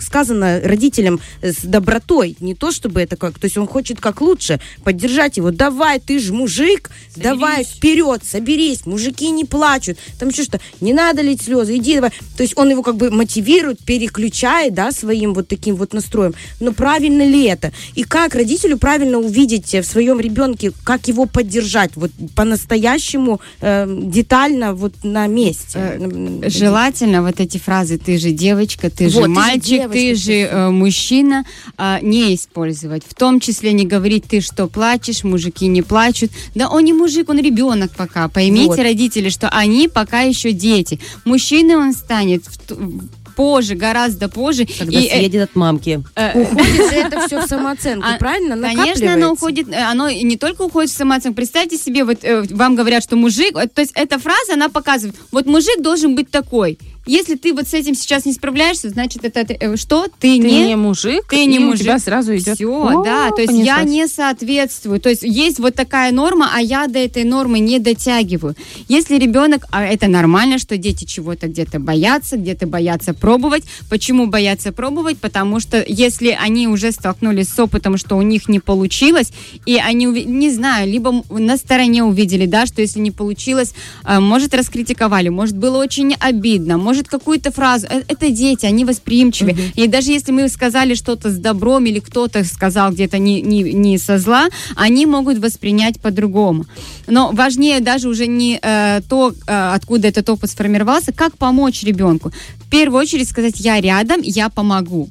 сказано 0.00 0.60
родителям 0.62 1.20
с 1.42 1.62
добротой, 1.62 2.36
не 2.40 2.54
то 2.54 2.72
чтобы 2.72 3.00
это 3.00 3.16
как, 3.16 3.38
то 3.38 3.44
есть 3.44 3.56
он 3.56 3.66
хочет 3.66 4.00
как 4.00 4.20
лучше 4.20 4.60
поддержать 4.82 5.36
его. 5.36 5.50
Давай, 5.50 6.00
ты 6.00 6.18
же 6.18 6.32
мужик, 6.32 6.90
давай 7.16 7.64
вперед, 7.64 8.22
соберись, 8.24 8.86
мужики 8.86 9.30
не 9.30 9.44
плачут. 9.44 9.98
Там 10.18 10.30
еще 10.30 10.42
что, 10.42 10.60
не 10.80 10.92
надо 10.92 11.22
лить 11.22 11.42
слезы, 11.42 11.76
иди 11.76 11.96
давай. 11.96 12.10
То 12.36 12.42
есть 12.42 12.56
он 12.56 12.70
его 12.70 12.82
как 12.82 12.96
бы 12.96 13.10
мотивирует 13.10 13.27
мотивирует, 13.28 13.78
переключает, 13.84 14.74
да, 14.74 14.90
своим 14.90 15.34
вот 15.34 15.48
таким 15.48 15.76
вот 15.76 15.92
настроем. 15.92 16.34
Но 16.60 16.72
правильно 16.72 17.22
ли 17.22 17.44
это? 17.44 17.72
И 17.94 18.02
как 18.02 18.34
родителю 18.34 18.78
правильно 18.78 19.18
увидеть 19.18 19.74
в 19.74 19.82
своем 19.84 20.18
ребенке, 20.18 20.72
как 20.82 21.08
его 21.08 21.26
поддержать, 21.26 21.90
вот 21.94 22.10
по-настоящему 22.34 23.40
э, 23.60 23.86
детально, 23.86 24.72
вот 24.72 24.94
на 25.02 25.26
месте? 25.26 25.74
Э, 25.74 26.48
Желательно 26.48 27.22
вот 27.22 27.40
эти 27.40 27.58
фразы 27.58 27.98
«ты 27.98 28.16
же 28.18 28.30
девочка», 28.30 28.88
«ты 28.88 29.04
Вот, 29.04 29.12
же 29.12 29.18
«ты 29.18 29.24
же 29.24 29.28
мальчик», 29.28 29.62
девочка», 29.62 29.92
«ты 29.92 30.14
же 30.14 30.32
э, 30.32 30.70
мужчина» 30.70 31.44
а, 31.76 32.00
не 32.00 32.34
использовать. 32.34 33.02
В 33.06 33.14
том 33.14 33.40
числе 33.40 33.72
не 33.72 33.84
говорить 33.84 34.24
«ты 34.28 34.40
что, 34.40 34.68
плачешь», 34.68 35.22
«мужики 35.22 35.66
не 35.66 35.82
плачут». 35.82 36.30
Да 36.54 36.68
он 36.70 36.84
не 36.84 36.94
мужик, 36.94 37.28
он 37.28 37.38
ребенок 37.38 37.90
пока. 37.94 38.28
Поймите, 38.28 38.68
Вот. 38.68 38.78
родители, 38.78 39.28
что 39.28 39.48
они 39.50 39.88
пока 39.88 40.22
еще 40.22 40.52
дети. 40.52 40.98
Мужчиной 41.26 41.76
он 41.76 41.92
станет 41.92 42.44
в 42.46 43.17
позже, 43.38 43.76
гораздо 43.76 44.28
позже. 44.28 44.66
Когда 44.66 44.98
И, 44.98 45.06
э, 45.06 45.10
съедет 45.10 45.42
от 45.42 45.54
мамки. 45.54 46.02
э, 46.16 46.42
Уходит 46.42 46.90
же 46.90 46.96
это 46.96 47.20
все 47.20 47.40
в 47.40 47.46
самооценку, 47.46 48.04
А, 48.04 48.18
правильно? 48.18 48.60
Конечно, 48.60 49.12
оно 49.12 49.32
уходит, 49.32 49.68
э, 49.68 49.80
оно 49.80 50.10
не 50.10 50.36
только 50.36 50.62
уходит 50.62 50.90
в 50.90 50.96
самооценку. 50.96 51.36
Представьте 51.36 51.78
себе, 51.78 52.02
вот 52.02 52.18
вам 52.50 52.74
говорят, 52.74 53.04
что 53.04 53.14
мужик, 53.14 53.52
то 53.52 53.80
есть 53.80 53.92
эта 53.94 54.18
фраза, 54.18 54.54
она 54.54 54.68
показывает, 54.68 55.14
вот 55.30 55.46
мужик 55.46 55.80
должен 55.80 56.16
быть 56.16 56.32
такой. 56.32 56.80
Если 57.08 57.36
ты 57.36 57.54
вот 57.54 57.66
с 57.66 57.72
этим 57.72 57.94
сейчас 57.94 58.26
не 58.26 58.34
справляешься, 58.34 58.90
значит, 58.90 59.24
это 59.24 59.40
э, 59.40 59.76
что? 59.76 60.04
Ты, 60.04 60.10
Ты 60.20 60.38
не... 60.38 60.66
не 60.68 60.76
мужик, 60.76 61.24
ты 61.30 61.46
не 61.46 61.58
у 61.58 61.62
мужик. 61.62 61.80
тебя 61.80 61.98
сразу 61.98 62.36
идет... 62.36 62.56
Все, 62.56 62.66
О, 62.70 63.02
да, 63.02 63.30
то 63.30 63.40
есть 63.40 63.54
я 63.54 63.76
понеслась. 63.78 63.90
не 63.90 64.06
соответствую. 64.06 65.00
То 65.00 65.08
есть 65.08 65.22
есть 65.22 65.58
вот 65.58 65.74
такая 65.74 66.12
норма, 66.12 66.50
а 66.54 66.60
я 66.60 66.86
до 66.86 66.98
этой 66.98 67.24
нормы 67.24 67.60
не 67.60 67.78
дотягиваю. 67.78 68.54
Если 68.88 69.16
ребенок, 69.16 69.64
а 69.70 69.84
это 69.84 70.06
нормально, 70.06 70.58
что 70.58 70.76
дети 70.76 71.04
чего-то 71.04 71.48
где-то 71.48 71.80
боятся, 71.80 72.36
где-то 72.36 72.66
боятся 72.66 73.14
пробовать. 73.14 73.64
Почему 73.88 74.26
боятся 74.26 74.70
пробовать? 74.70 75.18
Потому 75.18 75.60
что 75.60 75.82
если 75.86 76.36
они 76.38 76.68
уже 76.68 76.92
столкнулись 76.92 77.48
с 77.48 77.58
опытом, 77.58 77.96
что 77.96 78.16
у 78.16 78.22
них 78.22 78.50
не 78.50 78.60
получилось, 78.60 79.32
и 79.64 79.76
они, 79.78 80.04
не 80.06 80.50
знаю, 80.50 80.90
либо 80.90 81.24
на 81.30 81.56
стороне 81.56 82.04
увидели, 82.04 82.44
да, 82.44 82.66
что 82.66 82.82
если 82.82 83.00
не 83.00 83.12
получилось, 83.12 83.72
а, 84.04 84.20
может, 84.20 84.54
раскритиковали, 84.54 85.30
может, 85.30 85.56
было 85.56 85.78
очень 85.78 86.14
обидно, 86.20 86.76
может, 86.76 86.97
какую-то 87.06 87.52
фразу. 87.52 87.86
Э, 87.88 88.02
Это 88.08 88.30
дети, 88.30 88.66
они 88.66 88.84
восприимчивы. 88.84 89.56
И 89.76 89.86
даже 89.86 90.10
если 90.10 90.32
мы 90.32 90.48
сказали 90.48 90.94
что-то 90.94 91.30
с 91.30 91.36
добром 91.36 91.86
или 91.86 92.00
кто-то 92.00 92.42
сказал 92.44 92.90
где-то 92.90 93.18
не, 93.18 93.42
не, 93.42 93.62
не 93.72 93.98
со 93.98 94.18
зла, 94.18 94.48
они 94.74 95.06
могут 95.06 95.38
воспринять 95.38 96.00
по-другому. 96.00 96.64
Но 97.06 97.30
важнее 97.32 97.80
даже 97.80 98.08
уже 98.08 98.26
не 98.26 98.58
э, 98.60 99.00
то, 99.08 99.32
э, 99.46 99.74
откуда 99.74 100.08
этот 100.08 100.28
опыт 100.28 100.50
сформировался, 100.50 101.12
как 101.12 101.36
помочь 101.36 101.82
ребенку. 101.82 102.32
В 102.58 102.70
первую 102.70 103.00
очередь 103.00 103.28
сказать, 103.28 103.60
я 103.60 103.80
рядом, 103.80 104.20
я 104.22 104.48
помогу. 104.48 105.08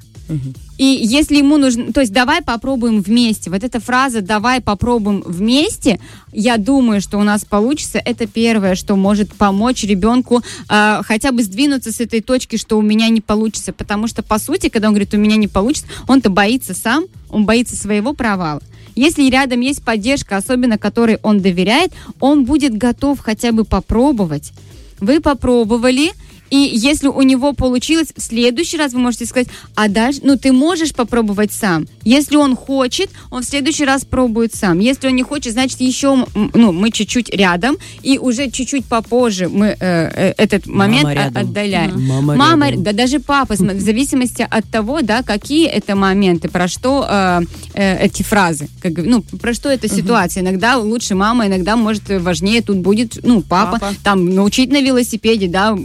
И 0.78 0.86
если 0.86 1.38
ему 1.38 1.58
нужно, 1.58 1.92
то 1.92 2.02
есть 2.02 2.14
давай 2.14 2.42
попробуем 2.42 3.02
вместе. 3.02 3.50
Вот 3.50 3.64
эта 3.64 3.80
фраза 3.80 4.22
«давай 4.22 4.62
попробуем 4.62 5.24
вместе», 5.26 6.00
я 6.32 6.58
думаю, 6.58 7.02
что 7.02 7.18
у 7.18 7.24
нас 7.24 7.46
получится. 7.46 8.00
Это 8.04 8.28
первое, 8.28 8.76
что 8.76 8.96
может 8.96 9.34
помочь 9.34 9.84
ребенку 9.84 10.44
э, 10.70 11.02
хотя 11.04 11.32
бы 11.32 11.42
сдвинуться 11.42 11.92
с 11.92 12.00
этой 12.00 12.22
точки, 12.22 12.58
что 12.58 12.78
у 12.78 12.82
меня 12.82 13.10
не 13.10 13.22
получится. 13.22 13.74
Потому 13.74 14.08
что, 14.08 14.22
по 14.22 14.38
сути, 14.38 14.70
когда 14.70 14.90
он 14.90 14.94
говорит 14.94 15.14
«у 15.14 15.18
меня 15.18 15.38
не 15.38 15.48
получится», 15.48 15.88
он-то 16.08 16.30
боится 16.30 16.76
сам, 16.76 17.06
он 17.30 17.46
боится 17.46 17.76
своего 17.76 18.14
провала. 18.14 18.62
Если 18.96 19.30
рядом 19.30 19.62
есть 19.62 19.84
поддержка, 19.84 20.38
особенно 20.38 20.78
которой 20.78 21.20
он 21.22 21.40
доверяет, 21.40 21.92
он 22.20 22.46
будет 22.46 22.76
готов 22.76 23.20
хотя 23.20 23.52
бы 23.52 23.64
попробовать. 23.64 24.54
Вы 25.00 25.22
попробовали, 25.22 26.12
и 26.50 26.58
если 26.58 27.08
у 27.08 27.22
него 27.22 27.54
получилось, 27.54 28.10
в 28.16 28.22
следующий 28.22 28.78
раз 28.78 28.94
вы 28.94 29.00
можете 29.00 29.26
сказать, 29.26 29.48
а 29.76 29.88
дальше, 29.88 30.22
ну 30.24 30.38
ты 30.38 30.52
можешь 30.52 30.94
попробовать 30.94 31.52
сам. 31.52 31.88
Если 32.04 32.36
он 32.36 32.56
хочет, 32.56 33.10
он 33.32 33.44
в 33.44 33.46
следующий 33.46 33.86
раз 33.86 34.06
пробует 34.06 34.54
сам. 34.56 34.80
Если 34.80 35.08
он 35.08 35.16
не 35.16 35.24
хочет, 35.24 35.54
значит 35.54 35.82
еще, 35.82 36.26
ну 36.54 36.72
мы 36.72 36.92
чуть-чуть 36.92 37.30
рядом, 37.30 37.78
и 38.04 38.18
уже 38.18 38.50
чуть-чуть 38.50 38.86
попозже 38.86 39.50
мы 39.50 39.68
э, 39.68 39.76
э, 39.80 40.34
этот 40.38 40.68
момент 40.68 41.06
о- 41.08 41.14
рядом. 41.14 41.44
отдаляем. 41.44 42.02
Мама 42.02 42.36
Мама, 42.36 42.70
рядом. 42.70 42.84
да 42.84 42.94
даже 42.94 43.20
папа, 43.20 43.56
в 43.56 43.80
зависимости 43.82 44.48
от 44.50 44.66
того, 44.70 45.02
да, 45.02 45.24
какие 45.24 45.68
это 45.68 45.96
моменты, 45.96 46.50
про 46.50 46.68
что 46.68 47.06
э, 47.10 47.42
э, 47.74 48.06
эти 48.06 48.24
фразы, 48.24 48.70
как, 48.82 48.94
ну, 48.98 49.22
про 49.22 49.54
что 49.54 49.70
эта 49.70 49.88
ситуация. 49.88 50.42
Иногда 50.44 50.78
лучше 50.78 51.16
мама, 51.16 51.48
иногда, 51.48 51.76
может, 51.76 52.04
важнее 52.10 52.62
тут 52.62 52.78
будет, 52.78 53.20
ну, 53.24 53.42
папа, 53.42 53.80
Папа. 53.80 53.96
там, 54.04 54.34
научить 54.34 54.72
на 54.72 54.82
велосипеде, 54.82 55.48
да, 55.48 55.78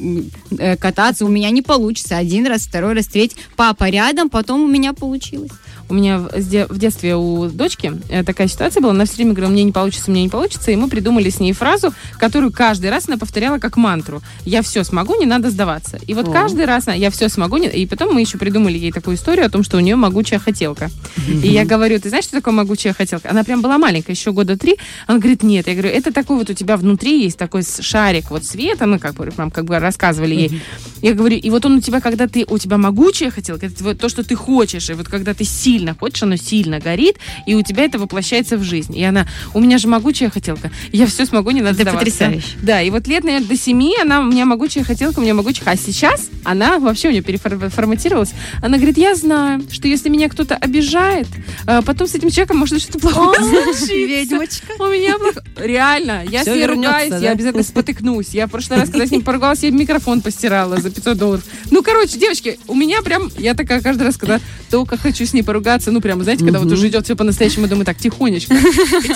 кататься. 0.81 1.25
У 1.25 1.29
меня 1.29 1.51
не 1.51 1.63
получится. 1.63 2.17
Один 2.17 2.47
раз, 2.47 2.63
второй 2.67 2.95
раз, 2.95 3.07
третий. 3.07 3.37
Папа 3.57 3.89
рядом, 3.89 4.31
потом 4.31 4.63
у 4.63 4.69
меня 4.69 4.93
получилось. 4.93 5.53
У 5.89 5.95
меня 5.95 6.19
в, 6.19 6.79
детстве 6.79 7.17
у 7.17 7.49
дочки 7.49 7.93
э, 8.09 8.25
такая 8.25 8.49
ситуация 8.49 8.81
была. 8.81 8.93
Она 8.93 9.05
все 9.05 9.17
время 9.17 9.33
говорила, 9.33 9.53
мне 9.53 9.65
не 9.65 9.73
получится, 9.73 10.11
мне 10.11 10.23
не 10.23 10.29
получится. 10.29 10.71
И 10.71 10.77
мы 10.77 10.89
придумали 10.89 11.31
с 11.31 11.41
ней 11.41 11.53
фразу, 11.53 11.93
которую 12.19 12.53
каждый 12.53 12.91
раз 12.91 13.09
она 13.09 13.19
повторяла 13.19 13.59
как 13.59 13.77
мантру. 13.77 14.23
Я 14.45 14.63
все 14.63 14.85
смогу, 14.85 15.19
не 15.19 15.27
надо 15.27 15.51
сдаваться. 15.51 15.99
И 16.07 16.15
вот 16.15 16.29
О. 16.29 16.33
каждый 16.33 16.65
раз 16.65 16.87
я 16.87 17.11
все 17.11 17.29
смогу. 17.29 17.57
не-» 17.57 17.69
И 17.69 17.87
потом 17.87 18.15
мы 18.15 18.21
еще 18.21 18.39
придумали 18.39 18.79
ей 18.79 18.93
такую 18.93 19.17
историю 19.17 19.47
о 19.47 19.49
том, 19.49 19.63
что 19.63 19.77
у 19.77 19.81
нее 19.81 19.97
могучая 19.97 20.39
хотелка. 20.39 20.91
И 21.27 21.49
я 21.49 21.65
говорю, 21.65 22.01
ты 22.01 22.09
знаешь, 22.09 22.25
что 22.25 22.37
такое 22.37 22.55
могучая 22.55 22.93
хотелка? 22.93 23.31
Она 23.31 23.45
прям 23.45 23.63
была 23.63 23.79
маленькая, 23.79 24.13
еще 24.13 24.33
года 24.33 24.57
три. 24.57 24.77
Она 25.07 25.19
говорит, 25.19 25.43
нет. 25.43 25.69
Я 25.69 25.75
говорю, 25.75 25.91
это 25.91 26.13
такой 26.13 26.37
вот 26.37 26.51
у 26.51 26.55
тебя 26.55 26.77
внутри 26.77 27.23
есть 27.23 27.39
такой 27.39 27.63
шарик 27.63 28.31
вот 28.31 28.45
света, 28.45 28.87
ну 28.87 28.99
как 28.99 29.15
бы, 29.15 29.27
прям 29.27 29.51
как 29.51 29.65
бы 29.65 29.79
рассказывали 29.79 30.35
ей. 30.35 30.63
Я 31.01 31.15
говорю, 31.15 31.37
и 31.37 31.51
вот 31.51 31.65
он 31.67 31.77
у 31.77 31.81
тебя, 31.81 32.01
когда 32.01 32.27
ты, 32.27 32.45
у 32.49 32.59
тебя 32.59 32.79
могучая 32.79 33.31
хотелка, 33.31 33.67
это 33.67 33.95
то, 33.95 34.09
что 34.09 34.23
ты 34.23 34.35
хочешь, 34.35 34.91
и 34.91 34.95
вот 34.95 35.09
когда 35.09 35.35
ты 35.35 35.45
сильно 35.83 35.97
хочешь, 35.99 36.23
оно 36.23 36.37
сильно 36.37 36.79
горит, 36.79 37.17
и 37.45 37.55
у 37.57 37.63
тебя 37.63 37.85
это 37.85 37.99
воплощается 37.99 38.57
в 38.57 38.63
жизнь. 38.63 38.97
И 38.97 39.03
она, 39.03 39.27
у 39.53 39.61
меня 39.61 39.79
же 39.79 39.89
могучая 39.89 40.31
хотелка, 40.31 40.71
я 40.93 41.07
все 41.07 41.27
смогу, 41.27 41.51
не 41.51 41.61
надо 41.61 41.75
сдаваться. 41.75 41.99
потрясающе. 41.99 42.57
Да, 42.63 42.81
и 42.81 42.91
вот 42.91 43.09
лет, 43.09 43.25
наверное, 43.25 43.49
до 43.49 43.57
семи 43.57 43.95
она, 44.01 44.21
у 44.21 44.25
меня 44.25 44.45
могучая 44.45 44.85
хотелка, 44.85 45.19
у 45.19 45.23
меня 45.23 45.35
могучая, 45.35 45.69
а 45.69 45.77
сейчас 45.77 46.31
она 46.45 46.79
вообще 46.79 47.09
у 47.09 47.11
нее 47.11 47.23
переформатировалась. 47.23 48.31
Она 48.63 48.77
говорит, 48.77 48.97
я 48.97 49.17
знаю, 49.17 49.63
что 49.73 49.89
если 49.89 50.09
меня 50.09 50.29
кто-то 50.29 50.55
обижает, 50.55 51.27
а, 51.67 51.83
потом 51.83 52.07
с 52.07 52.15
этим 52.15 52.31
человеком 52.31 52.59
может 52.59 52.81
что-то 52.81 53.01
плохое 53.01 53.41
случиться. 53.41 53.93
Ведьмочка. 53.93 54.73
У 54.79 54.85
меня 54.85 55.19
плохо. 55.19 55.43
Реально, 55.57 56.25
я 56.31 56.43
Всё 56.43 56.53
с 56.53 56.57
ней 56.57 56.67
ругаюсь, 56.67 57.11
да? 57.11 57.19
я 57.19 57.31
обязательно 57.33 57.65
спотыкнусь. 57.65 58.29
Я 58.29 58.47
в 58.47 58.51
прошлый 58.51 58.79
раз, 58.79 58.89
когда 58.89 59.07
с 59.07 59.11
ним 59.11 59.23
поругалась, 59.23 59.63
я 59.65 59.71
микрофон 59.71 60.21
постирала 60.21 60.81
за 60.81 60.91
500 60.91 61.19
долларов. 61.19 61.45
Ну, 61.71 61.83
короче, 61.83 62.19
девочки, 62.19 62.59
у 62.69 62.75
меня 62.75 63.03
прям, 63.03 63.31
я 63.37 63.55
такая 63.55 63.81
каждый 63.81 64.05
раз, 64.05 64.17
когда 64.17 64.41
только 64.71 64.97
хочу 64.97 65.27
с 65.27 65.33
ней 65.33 65.43
поругаться, 65.43 65.62
ну, 65.91 66.01
прям, 66.01 66.23
знаете, 66.23 66.45
когда 66.45 66.59
вот 66.59 66.71
уже 66.71 66.89
идет 66.89 67.05
все 67.05 67.17
по-настоящему, 67.17 67.69
думаю, 67.69 67.85
так, 67.85 67.99
тихонечко. 67.99 68.55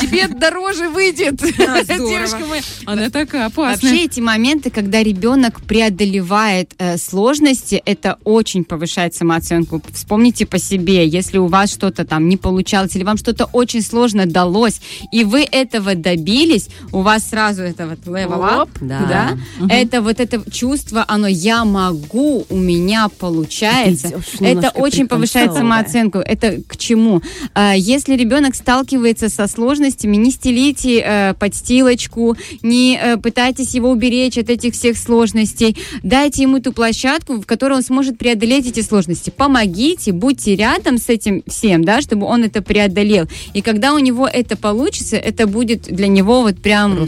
Тебе 0.00 0.28
дороже 0.28 0.88
выйдет. 0.88 1.36
Девочка 1.40 2.40
моя. 2.48 2.62
Она 2.84 3.10
такая 3.10 3.46
опасная. 3.46 3.90
Вообще 3.90 4.04
эти 4.04 4.20
моменты, 4.20 4.70
когда 4.70 5.02
ребенок 5.02 5.60
преодолевает 5.62 6.72
э, 6.78 6.96
сложности, 6.96 7.82
это 7.84 8.18
очень 8.24 8.64
повышает 8.64 9.14
самооценку. 9.14 9.82
Вспомните 9.92 10.46
по 10.46 10.58
себе, 10.58 11.06
если 11.06 11.38
у 11.38 11.46
вас 11.46 11.72
что-то 11.72 12.04
там 12.04 12.28
не 12.28 12.36
получалось, 12.36 12.96
или 12.96 13.04
вам 13.04 13.16
что-то 13.16 13.46
очень 13.52 13.82
сложно 13.82 14.26
далось, 14.26 14.80
и 15.12 15.24
вы 15.24 15.46
этого 15.50 15.94
добились, 15.94 16.68
у 16.92 17.02
вас 17.02 17.28
сразу 17.28 17.62
это 17.62 17.86
вот 17.86 17.98
level 18.00 18.40
up, 18.40 18.68
да. 18.80 19.36
это 19.68 20.02
вот 20.02 20.20
это 20.20 20.50
чувство, 20.50 21.04
оно 21.08 21.26
я 21.26 21.64
могу, 21.64 22.46
у 22.48 22.56
меня 22.56 23.08
получается. 23.08 24.08
Идёшь 24.08 24.40
Это 24.40 24.70
очень 24.70 25.08
повышает 25.08 25.52
самооценку. 25.52 26.18
Это 26.36 26.60
к 26.66 26.76
чему? 26.76 27.22
А, 27.54 27.74
Если 27.74 28.14
ребенок 28.14 28.54
сталкивается 28.54 29.28
со 29.28 29.46
сложностями, 29.46 30.16
не 30.16 30.30
стелите 30.30 31.00
э, 31.00 31.34
подстилочку, 31.34 32.36
не 32.62 32.98
э, 33.00 33.16
пытайтесь 33.16 33.74
его 33.74 33.90
уберечь 33.90 34.36
от 34.36 34.50
этих 34.50 34.74
всех 34.74 34.98
сложностей. 34.98 35.76
Дайте 36.02 36.42
ему 36.42 36.60
ту 36.60 36.72
площадку, 36.72 37.40
в 37.40 37.46
которой 37.46 37.74
он 37.74 37.82
сможет 37.82 38.18
преодолеть 38.18 38.66
эти 38.66 38.80
сложности. 38.80 39.30
Помогите, 39.30 40.12
будьте 40.12 40.56
рядом 40.56 40.98
с 40.98 41.08
этим 41.08 41.42
всем, 41.46 41.84
да, 41.84 42.02
чтобы 42.02 42.26
он 42.26 42.44
это 42.44 42.60
преодолел. 42.60 43.26
И 43.54 43.62
когда 43.62 43.94
у 43.94 43.98
него 43.98 44.28
это 44.28 44.56
получится, 44.56 45.16
это 45.16 45.46
будет 45.46 45.82
для 45.82 46.08
него 46.08 46.42
вот 46.42 46.58
прям... 46.58 47.06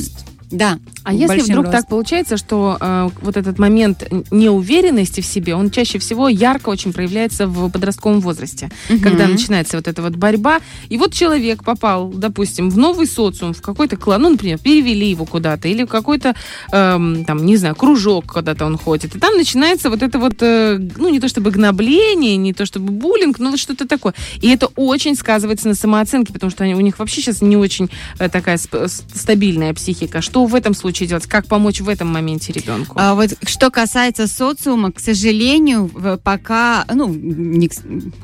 Да. 0.51 0.79
А 1.05 1.13
если 1.13 1.41
вдруг 1.41 1.67
ростом. 1.67 1.81
так 1.81 1.89
получается, 1.89 2.37
что 2.37 2.77
э, 2.81 3.09
вот 3.23 3.37
этот 3.37 3.59
момент 3.59 4.05
неуверенности 4.31 5.21
в 5.21 5.27
себе, 5.27 5.55
он 5.55 5.71
чаще 5.71 5.99
всего 5.99 6.29
ярко 6.29 6.69
очень 6.71 6.93
проявляется 6.93 7.47
в 7.47 7.71
подростковом 7.71 8.21
возрасте, 8.21 8.71
когда 9.03 9.27
начинается 9.27 9.77
вот 9.77 9.89
эта 9.89 10.03
вот 10.03 10.17
борьба, 10.17 10.61
и 10.89 10.97
вот 10.97 11.13
человек 11.13 11.65
попал, 11.65 12.09
допустим, 12.09 12.71
в 12.71 12.79
новый 12.79 13.07
социум, 13.07 13.53
в 13.53 13.63
какой-то 13.63 13.97
клан, 13.97 14.23
ну, 14.23 14.31
например, 14.31 14.59
перевели 14.59 15.11
его 15.11 15.25
куда-то, 15.25 15.69
или 15.69 15.85
в 15.85 15.89
какой-то, 15.89 16.35
эм, 16.73 17.25
там, 17.25 17.45
не 17.45 17.57
знаю, 17.57 17.75
кружок 17.75 18.33
куда-то 18.33 18.67
он 18.67 18.77
ходит, 18.77 19.15
и 19.15 19.19
там 19.19 19.37
начинается 19.37 19.91
вот 19.91 20.03
это 20.03 20.19
вот, 20.19 20.37
э, 20.41 20.79
ну, 20.97 21.09
не 21.09 21.21
то 21.21 21.29
чтобы 21.29 21.51
гнобление, 21.51 22.37
не 22.37 22.53
то 22.53 22.67
чтобы 22.67 22.93
буллинг, 22.93 23.39
но 23.39 23.51
вот 23.51 23.61
что-то 23.61 23.87
такое. 23.87 24.15
И 24.41 24.49
это 24.49 24.69
очень 24.77 25.15
сказывается 25.15 25.69
на 25.69 25.75
самооценке, 25.75 26.33
потому 26.33 26.51
что 26.51 26.65
они, 26.65 26.75
у 26.75 26.81
них 26.81 26.99
вообще 26.99 27.21
сейчас 27.21 27.43
не 27.43 27.57
очень 27.57 27.91
э, 28.19 28.29
такая 28.29 28.57
сп- 28.57 28.89
стабильная 29.15 29.75
психика. 29.75 30.21
Что 30.21 30.38
что 30.39 30.45
в 30.47 30.55
этом 30.55 30.75
случае 30.75 31.09
делать? 31.09 31.27
Как 31.27 31.47
помочь 31.47 31.81
в 31.81 31.89
этом 31.89 32.09
моменте 32.09 32.53
ребенку? 32.53 32.95
А 32.97 33.15
вот 33.15 33.31
что 33.45 33.71
касается 33.71 34.27
социума, 34.29 34.93
к 34.93 35.01
сожалению, 35.01 35.91
пока, 36.23 36.85
ну, 36.95 37.09
не 37.09 37.69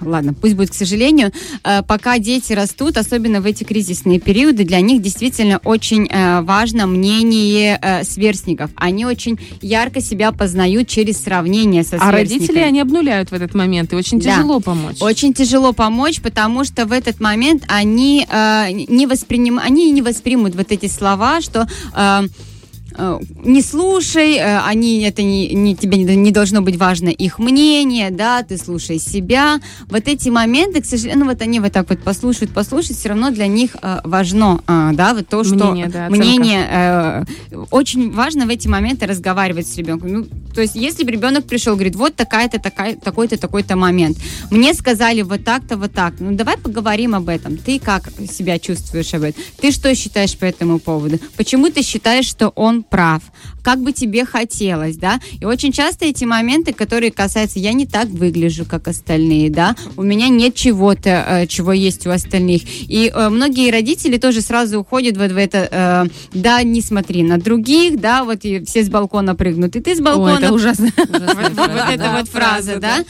ладно, 0.01 0.33
пусть 0.35 0.55
будет 0.55 0.71
к 0.71 0.75
сожалению, 0.75 1.33
э, 1.65 1.83
пока 1.83 2.19
дети 2.19 2.53
растут, 2.53 2.97
особенно 2.97 3.41
в 3.41 3.47
эти 3.47 3.65
кризисные 3.65 4.21
периоды, 4.21 4.65
для 4.65 4.81
них 4.81 5.03
действительно 5.03 5.59
очень 5.65 6.07
э, 6.09 6.43
важно 6.43 6.87
мнение 6.87 7.79
э, 7.83 8.05
сверстников. 8.05 8.71
Они 8.77 9.05
очень 9.07 9.39
ярко 9.61 10.01
себя 10.01 10.31
познают 10.31 10.87
через 10.89 11.21
сравнение 11.23 11.83
со 11.83 11.97
А 11.97 12.11
родители, 12.13 12.39
сверстниками. 12.39 12.69
они 12.69 12.81
обнуляют 12.81 13.31
в 13.31 13.35
этот 13.35 13.55
момент, 13.55 13.93
и 13.93 13.97
очень 13.97 14.21
Да. 14.21 14.37
тяжело 14.37 14.61
помочь. 14.61 14.97
Очень 15.01 15.35
тяжело 15.35 15.73
помочь, 15.73 16.21
потому 16.21 16.65
что 16.65 16.87
в 16.87 16.93
этот 16.93 17.21
момент 17.21 17.65
они 17.67 18.27
э, 18.31 18.71
не 18.71 19.07
восприним, 19.07 19.59
они 19.59 19.91
не 19.91 20.03
воспримут 20.03 20.55
вот 20.55 20.71
эти 20.71 20.87
слова, 20.87 21.41
что 21.41 21.63
э, 21.63 21.67
э, 22.05 22.29
не 23.45 23.63
слушай, 23.63 24.37
э, 24.37 24.61
они 24.61 25.03
это 25.03 25.23
не, 25.23 25.49
не 25.55 25.75
тебе 25.75 25.99
не, 25.99 26.17
не 26.17 26.31
должно 26.31 26.63
быть 26.63 26.77
важно 26.77 27.09
их 27.09 27.39
мнение, 27.39 28.11
да, 28.11 28.43
ты 28.43 28.57
слушай 28.57 28.99
себя. 28.99 29.61
Вот 29.89 30.07
эти 30.07 30.29
моменты, 30.29 30.81
к 30.81 30.87
сожалению, 30.87 31.25
ну 31.25 31.31
вот 31.31 31.43
они 31.43 31.61
вот 31.61 31.73
так 31.73 31.89
вот 31.89 32.01
послушают, 32.01 32.53
послушают, 32.53 32.99
все 32.99 33.09
равно 33.11 33.31
для 33.31 33.47
них 33.47 33.77
э, 33.83 34.01
важно, 34.05 34.61
э, 34.67 34.91
да, 34.95 35.15
вот 35.15 35.29
то, 35.29 35.45
что 35.45 35.73
Мнение, 35.73 35.89
да, 35.89 36.09
мнение 36.09 36.69
э, 36.71 37.25
очень 37.71 38.13
важно 38.13 38.47
в 38.47 38.49
эти 38.49 38.69
моменты 38.69 39.07
разговаривать 39.07 39.67
с 39.67 39.77
ребенком. 39.77 40.13
Ну, 40.13 40.27
то 40.55 40.61
есть, 40.61 40.77
если 40.77 41.05
бы 41.05 41.11
ребенок 41.11 41.47
пришел, 41.47 41.75
говорит, 41.75 41.97
вот 41.97 42.15
такая-то, 42.15 42.61
такая, 42.61 42.95
такой-то, 42.95 43.37
такой-то 43.37 43.77
момент. 43.77 44.17
Мне 44.51 44.73
сказали 44.75 45.23
вот 45.23 45.45
так-то, 45.45 45.77
вот 45.77 45.93
так. 45.93 46.15
Ну, 46.21 46.33
давай 46.33 46.57
поговорим 46.57 47.15
об 47.15 47.29
этом. 47.29 47.57
Ты 47.57 47.81
как 47.81 48.09
себя 48.31 48.59
чувствуешь 48.59 49.13
об 49.15 49.23
этом? 49.23 49.43
Ты 49.61 49.73
что 49.73 49.93
считаешь 49.95 50.37
по 50.37 50.45
этому 50.45 50.79
поводу? 50.79 51.19
Почему 51.37 51.71
ты 51.71 51.83
считаешь, 51.83 52.27
что 52.27 52.51
он 52.51 52.84
прав? 52.89 53.23
Как 53.63 53.81
бы 53.81 53.93
тебе 53.93 54.25
хотелось, 54.25 54.97
да? 54.97 55.21
И 55.41 55.45
очень 55.45 55.73
часто 55.73 56.05
эти 56.05 56.25
моменты, 56.25 56.73
которые 56.73 57.11
касаются, 57.11 57.59
я 57.59 57.73
не 57.73 57.87
так 57.87 58.09
выгляжу, 58.09 58.65
как 58.65 58.89
остальные, 58.89 59.51
да? 59.51 59.75
У 59.97 60.03
меня 60.03 60.29
нет 60.29 60.55
чего-то, 60.55 61.25
э, 61.27 61.47
чего 61.47 61.73
есть 61.73 62.07
у 62.07 62.11
остальных. 62.11 62.63
И 62.65 63.11
э, 63.15 63.29
многие 63.31 63.71
родители 63.71 64.19
тоже 64.19 64.43
сразу 64.43 64.81
уходят 64.81 65.17
вот 65.17 65.33
в 65.33 65.37
это, 65.37 65.69
э, 65.71 66.39
да, 66.39 66.63
не 66.63 66.83
смотри 66.83 67.23
на 67.23 67.39
других, 67.39 68.01
да, 68.01 68.25
вот 68.25 68.45
и 68.45 68.65
все 68.65 68.85
с 68.85 68.91
балкона 68.91 69.35
прыгнут, 69.35 69.77
и 69.77 69.81
ты 69.81 69.97
с 69.97 70.01
О, 70.01 70.03
балкона 70.03 70.45
это 70.45 70.53
ужасно. 70.53 70.93
вот, 70.97 71.09
эта 71.09 72.13
вот 72.13 72.29
фраза, 72.29 72.79
да? 72.79 73.05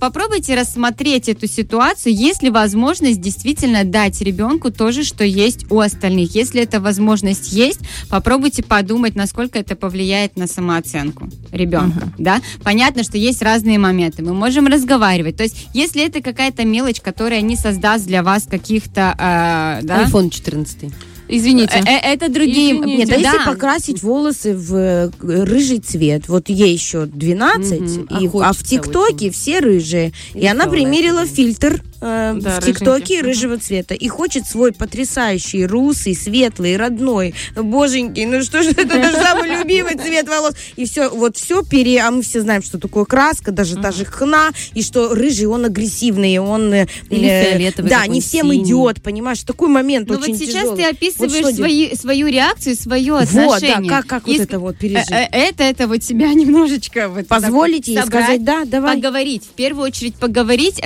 Попробуйте 0.00 0.54
рассмотреть 0.54 1.28
эту 1.28 1.46
ситуацию, 1.46 2.14
есть 2.14 2.42
ли 2.42 2.48
возможность 2.48 3.20
действительно 3.20 3.84
дать 3.84 4.22
ребенку 4.22 4.70
то 4.70 4.90
же, 4.90 5.04
что 5.04 5.22
есть 5.22 5.70
у 5.70 5.80
остальных. 5.80 6.34
Если 6.34 6.62
эта 6.62 6.80
возможность 6.80 7.52
есть, 7.52 7.80
попробуйте 8.08 8.62
подумать, 8.62 8.95
насколько 9.14 9.58
это 9.58 9.76
повлияет 9.76 10.36
на 10.36 10.46
самооценку 10.46 11.28
ребенка, 11.52 12.08
да? 12.18 12.40
Понятно, 12.62 13.02
что 13.02 13.18
есть 13.18 13.42
разные 13.42 13.78
моменты, 13.78 14.22
мы 14.22 14.34
можем 14.34 14.66
разговаривать. 14.66 15.36
То 15.36 15.44
есть, 15.44 15.68
если 15.74 16.04
это 16.04 16.20
какая-то 16.20 16.64
мелочь, 16.64 17.00
которая 17.00 17.40
не 17.40 17.56
создаст 17.56 18.06
для 18.06 18.22
вас 18.22 18.44
каких-то, 18.44 19.14
э, 19.16 19.86
да? 19.86 20.04
iPhone 20.04 20.30
14. 20.30 20.92
Извините. 21.28 21.82
Э, 21.84 21.90
э, 21.90 22.14
Это 22.14 22.28
другие... 22.28 22.76
Извините. 22.76 22.96
Нет, 22.96 23.10
а 23.10 23.14
если 23.16 23.38
да. 23.38 23.44
покрасить 23.44 24.02
волосы 24.02 24.56
в 24.56 24.74
э, 24.74 25.10
рыжий 25.20 25.78
цвет, 25.78 26.28
вот 26.28 26.48
ей 26.48 26.72
еще 26.72 27.06
12, 27.06 27.80
Мгм, 27.80 28.06
а 28.10 28.20
и, 28.20 28.26
а, 28.26 28.28
в 28.28 28.32
хочется 28.32 28.64
ТикТоке 28.64 29.30
все 29.30 29.60
рыжие. 29.60 30.12
И, 30.34 30.40
И 30.40 30.46
она 30.46 30.66
примерила 30.66 31.26
фильтр 31.26 31.82
э, 32.00 32.34
Да, 32.40 32.60
в 32.60 32.64
ТикТоке 32.64 33.20
рыжего 33.22 33.58
цвета 33.58 33.94
и 33.94 34.08
хочет 34.08 34.46
свой 34.46 34.72
потрясающий, 34.72 35.66
русый, 35.66 36.14
светлый, 36.14 36.76
родной. 36.76 37.34
Боженьки, 37.54 38.20
ну 38.20 38.42
что 38.42 38.62
же 38.62 38.70
это 38.70 38.98
наш 38.98 39.14
самый 39.14 39.50
любимый 39.58 39.96
цвет 39.96 40.28
волос? 40.28 40.54
И 40.76 40.84
все, 40.86 41.08
вот 41.08 41.36
все 41.36 41.62
пере... 41.62 42.00
А 42.02 42.10
мы 42.10 42.22
все 42.22 42.40
знаем, 42.40 42.62
что 42.62 42.78
такое 42.78 43.04
краска, 43.04 43.50
даже 43.52 43.76
та 43.76 43.92
же 43.92 44.04
хна, 44.04 44.50
и 44.74 44.82
что 44.82 45.14
рыжий, 45.14 45.46
он 45.46 45.64
агрессивный, 45.64 46.38
он... 46.38 46.72
э, 46.72 46.86
Или 47.10 47.28
э, 47.28 47.50
фиолетовый 47.50 47.90
Да, 47.90 48.06
не 48.06 48.20
всем 48.20 48.54
идет, 48.54 49.02
понимаешь? 49.02 49.40
Такой 49.42 49.68
момент 49.68 50.08
Ну 50.08 50.16
очень 50.18 50.34
вот 50.34 50.38
сейчас 50.38 50.70
ты 50.76 50.84
описываешь 50.84 51.42
Вот 51.44 51.54
свои, 51.54 51.94
свою 51.96 52.26
реакцию, 52.28 52.76
свое 52.76 53.12
Вот, 53.14 53.22
отношение. 53.24 53.90
да, 53.90 53.96
как, 53.98 54.06
как 54.06 54.26
вот 54.26 54.36
это 54.40 54.58
вот 54.58 54.76
пережить? 54.78 55.10
э, 55.10 55.28
Это, 55.32 55.64
это 55.64 55.86
вот 55.88 56.02
себя 56.02 56.32
немножечко 56.34 57.08
вот 57.08 57.26
Позволите 57.28 57.94
вот 57.96 58.06
сказать, 58.06 58.44
да, 58.44 58.64
давай. 58.64 58.96
Поговорить. 58.96 59.44
В 59.44 59.54
первую 59.54 59.86
очередь 59.86 60.14
поговорить, 60.16 60.80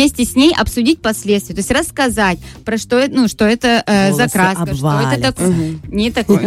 вместе 0.00 0.24
с 0.24 0.34
ней 0.34 0.54
обсудить 0.56 1.02
последствия. 1.02 1.54
То 1.54 1.58
есть 1.58 1.70
рассказать, 1.70 2.38
про 2.64 2.78
что 2.78 2.96
это, 2.96 3.14
ну, 3.14 3.28
что 3.28 3.44
это 3.44 3.82
э, 3.86 4.12
за 4.12 4.16
Волосы 4.16 4.32
краска, 4.32 4.74
что 4.74 5.00
это 5.00 5.22
такое. 5.22 5.78
Не 5.88 6.10
такое. 6.10 6.40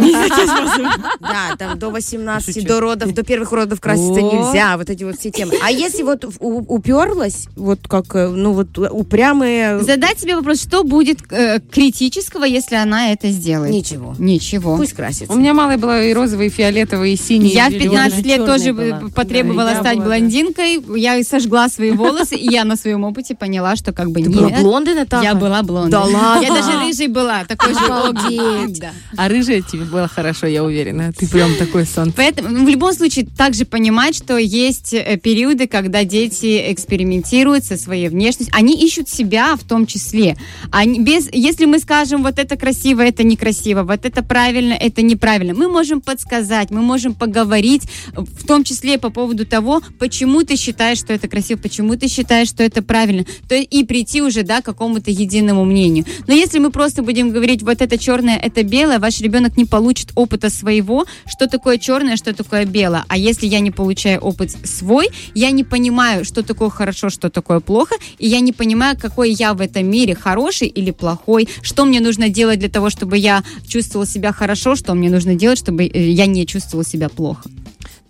Да, 1.20 1.56
там 1.56 1.78
до 1.78 1.90
18, 1.90 2.54
Шучу. 2.54 2.66
до 2.66 2.80
родов, 2.80 3.14
до 3.14 3.22
первых 3.22 3.52
родов 3.52 3.80
краситься 3.80 4.20
нельзя, 4.20 4.76
вот 4.76 4.90
эти 4.90 5.04
вот 5.04 5.18
все 5.18 5.30
темы. 5.30 5.54
А 5.62 5.70
если 5.70 6.02
вот 6.02 6.24
уперлась, 6.40 7.46
вот 7.54 7.86
как, 7.86 8.14
э, 8.16 8.28
ну 8.28 8.52
вот 8.52 8.76
упрямые... 8.76 9.80
Задать 9.82 10.18
себе 10.18 10.34
вопрос, 10.34 10.60
что 10.60 10.82
будет 10.82 11.20
э, 11.30 11.60
критического, 11.70 12.44
если 12.44 12.74
она 12.74 13.12
это 13.12 13.30
сделает. 13.30 13.72
Ничего. 13.72 14.16
Ничего. 14.18 14.76
Пусть 14.76 14.94
красится. 14.94 15.32
У 15.32 15.36
меня 15.36 15.54
малая 15.54 15.78
была 15.78 16.02
и 16.02 16.12
розовый, 16.12 16.48
и 16.48 16.50
фиолетовый, 16.50 17.12
и 17.12 17.16
синий. 17.16 17.50
Я 17.50 17.68
в 17.68 17.72
зеленый. 17.72 18.10
15 18.10 18.26
лет 18.26 18.46
тоже 18.46 19.12
потребовала 19.14 19.74
стать 19.76 19.98
блондинкой. 19.98 20.82
Я 20.98 21.22
сожгла 21.22 21.68
свои 21.68 21.92
волосы, 21.92 22.34
и 22.34 22.50
я 22.50 22.64
на 22.64 22.76
своем 22.76 23.04
опыте 23.04 23.33
поняла, 23.34 23.76
что 23.76 23.92
как 23.92 24.10
бы 24.10 24.22
Ты 24.22 24.28
нет. 24.28 24.38
была 24.38 24.48
блонды, 24.60 24.94
Натаха? 24.94 25.24
Я 25.24 25.34
была 25.34 25.62
блондой. 25.62 25.90
Да 25.90 26.04
ладно? 26.04 26.42
Я 26.44 26.54
даже 26.54 26.78
рыжей 26.80 27.08
была, 27.08 27.44
такой 27.44 27.74
же 27.74 27.84
Обалдеть. 27.84 28.82
А 29.16 29.28
рыжая 29.28 29.62
тебе 29.62 29.84
было 29.84 30.08
хорошо, 30.08 30.46
я 30.46 30.64
уверена. 30.64 31.12
Ты 31.12 31.28
прям 31.28 31.54
такой 31.56 31.86
сон. 31.86 32.12
Поэтому 32.12 32.48
ну, 32.48 32.64
в 32.64 32.68
любом 32.68 32.92
случае 32.92 33.26
также 33.26 33.64
понимать, 33.64 34.16
что 34.16 34.36
есть 34.36 34.92
э, 34.94 35.16
периоды, 35.16 35.66
когда 35.66 36.04
дети 36.04 36.72
экспериментируют 36.72 37.64
со 37.64 37.76
своей 37.76 38.08
внешностью, 38.08 38.54
они 38.56 38.74
ищут 38.74 39.08
себя 39.08 39.56
в 39.56 39.64
том 39.64 39.86
числе. 39.86 40.36
Они 40.70 41.00
без, 41.00 41.28
если 41.32 41.64
мы 41.66 41.78
скажем, 41.78 42.22
вот 42.22 42.38
это 42.38 42.56
красиво, 42.56 43.02
это 43.02 43.22
некрасиво, 43.24 43.82
вот 43.82 44.04
это 44.04 44.22
правильно, 44.22 44.74
это 44.74 45.02
неправильно, 45.02 45.54
мы 45.54 45.68
можем 45.68 46.00
подсказать, 46.00 46.70
мы 46.70 46.80
можем 46.80 47.14
поговорить, 47.14 47.82
в 48.14 48.46
том 48.46 48.64
числе 48.64 48.98
по 48.98 49.10
поводу 49.10 49.46
того, 49.46 49.82
почему 49.98 50.42
ты 50.42 50.56
считаешь, 50.56 50.98
что 50.98 51.12
это 51.12 51.28
красиво, 51.28 51.58
почему 51.58 51.96
ты 51.96 52.08
считаешь, 52.08 52.48
что 52.48 52.62
это 52.62 52.82
правильно, 52.82 53.23
то 53.48 53.54
и 53.54 53.84
прийти 53.84 54.22
уже 54.22 54.42
да, 54.42 54.60
к 54.60 54.64
какому-то 54.64 55.10
единому 55.10 55.64
мнению. 55.64 56.04
Но 56.26 56.34
если 56.34 56.58
мы 56.58 56.70
просто 56.70 57.02
будем 57.02 57.30
говорить, 57.30 57.62
вот 57.62 57.80
это 57.82 57.98
черное, 57.98 58.36
это 58.36 58.62
белое, 58.62 58.98
ваш 58.98 59.20
ребенок 59.20 59.56
не 59.56 59.64
получит 59.64 60.10
опыта 60.14 60.50
своего, 60.50 61.06
что 61.26 61.46
такое 61.46 61.78
черное, 61.78 62.16
что 62.16 62.34
такое 62.34 62.64
белое. 62.64 63.04
А 63.08 63.16
если 63.16 63.46
я 63.46 63.60
не 63.60 63.70
получаю 63.70 64.20
опыт 64.20 64.50
свой, 64.64 65.08
я 65.34 65.50
не 65.50 65.64
понимаю, 65.64 66.24
что 66.24 66.42
такое 66.42 66.70
хорошо, 66.70 67.10
что 67.10 67.30
такое 67.30 67.60
плохо, 67.60 67.96
и 68.18 68.26
я 68.26 68.40
не 68.40 68.52
понимаю, 68.52 68.96
какой 69.00 69.32
я 69.32 69.54
в 69.54 69.60
этом 69.60 69.86
мире, 69.88 70.14
хороший 70.14 70.68
или 70.68 70.90
плохой, 70.90 71.48
что 71.62 71.84
мне 71.84 72.00
нужно 72.00 72.28
делать 72.28 72.58
для 72.58 72.68
того, 72.68 72.90
чтобы 72.90 73.18
я 73.18 73.42
чувствовала 73.66 74.06
себя 74.06 74.32
хорошо, 74.32 74.76
что 74.76 74.94
мне 74.94 75.10
нужно 75.10 75.34
делать, 75.34 75.58
чтобы 75.58 75.84
э, 75.86 76.10
я 76.10 76.26
не 76.26 76.46
чувствовала 76.46 76.84
себя 76.84 77.08
плохо. 77.08 77.48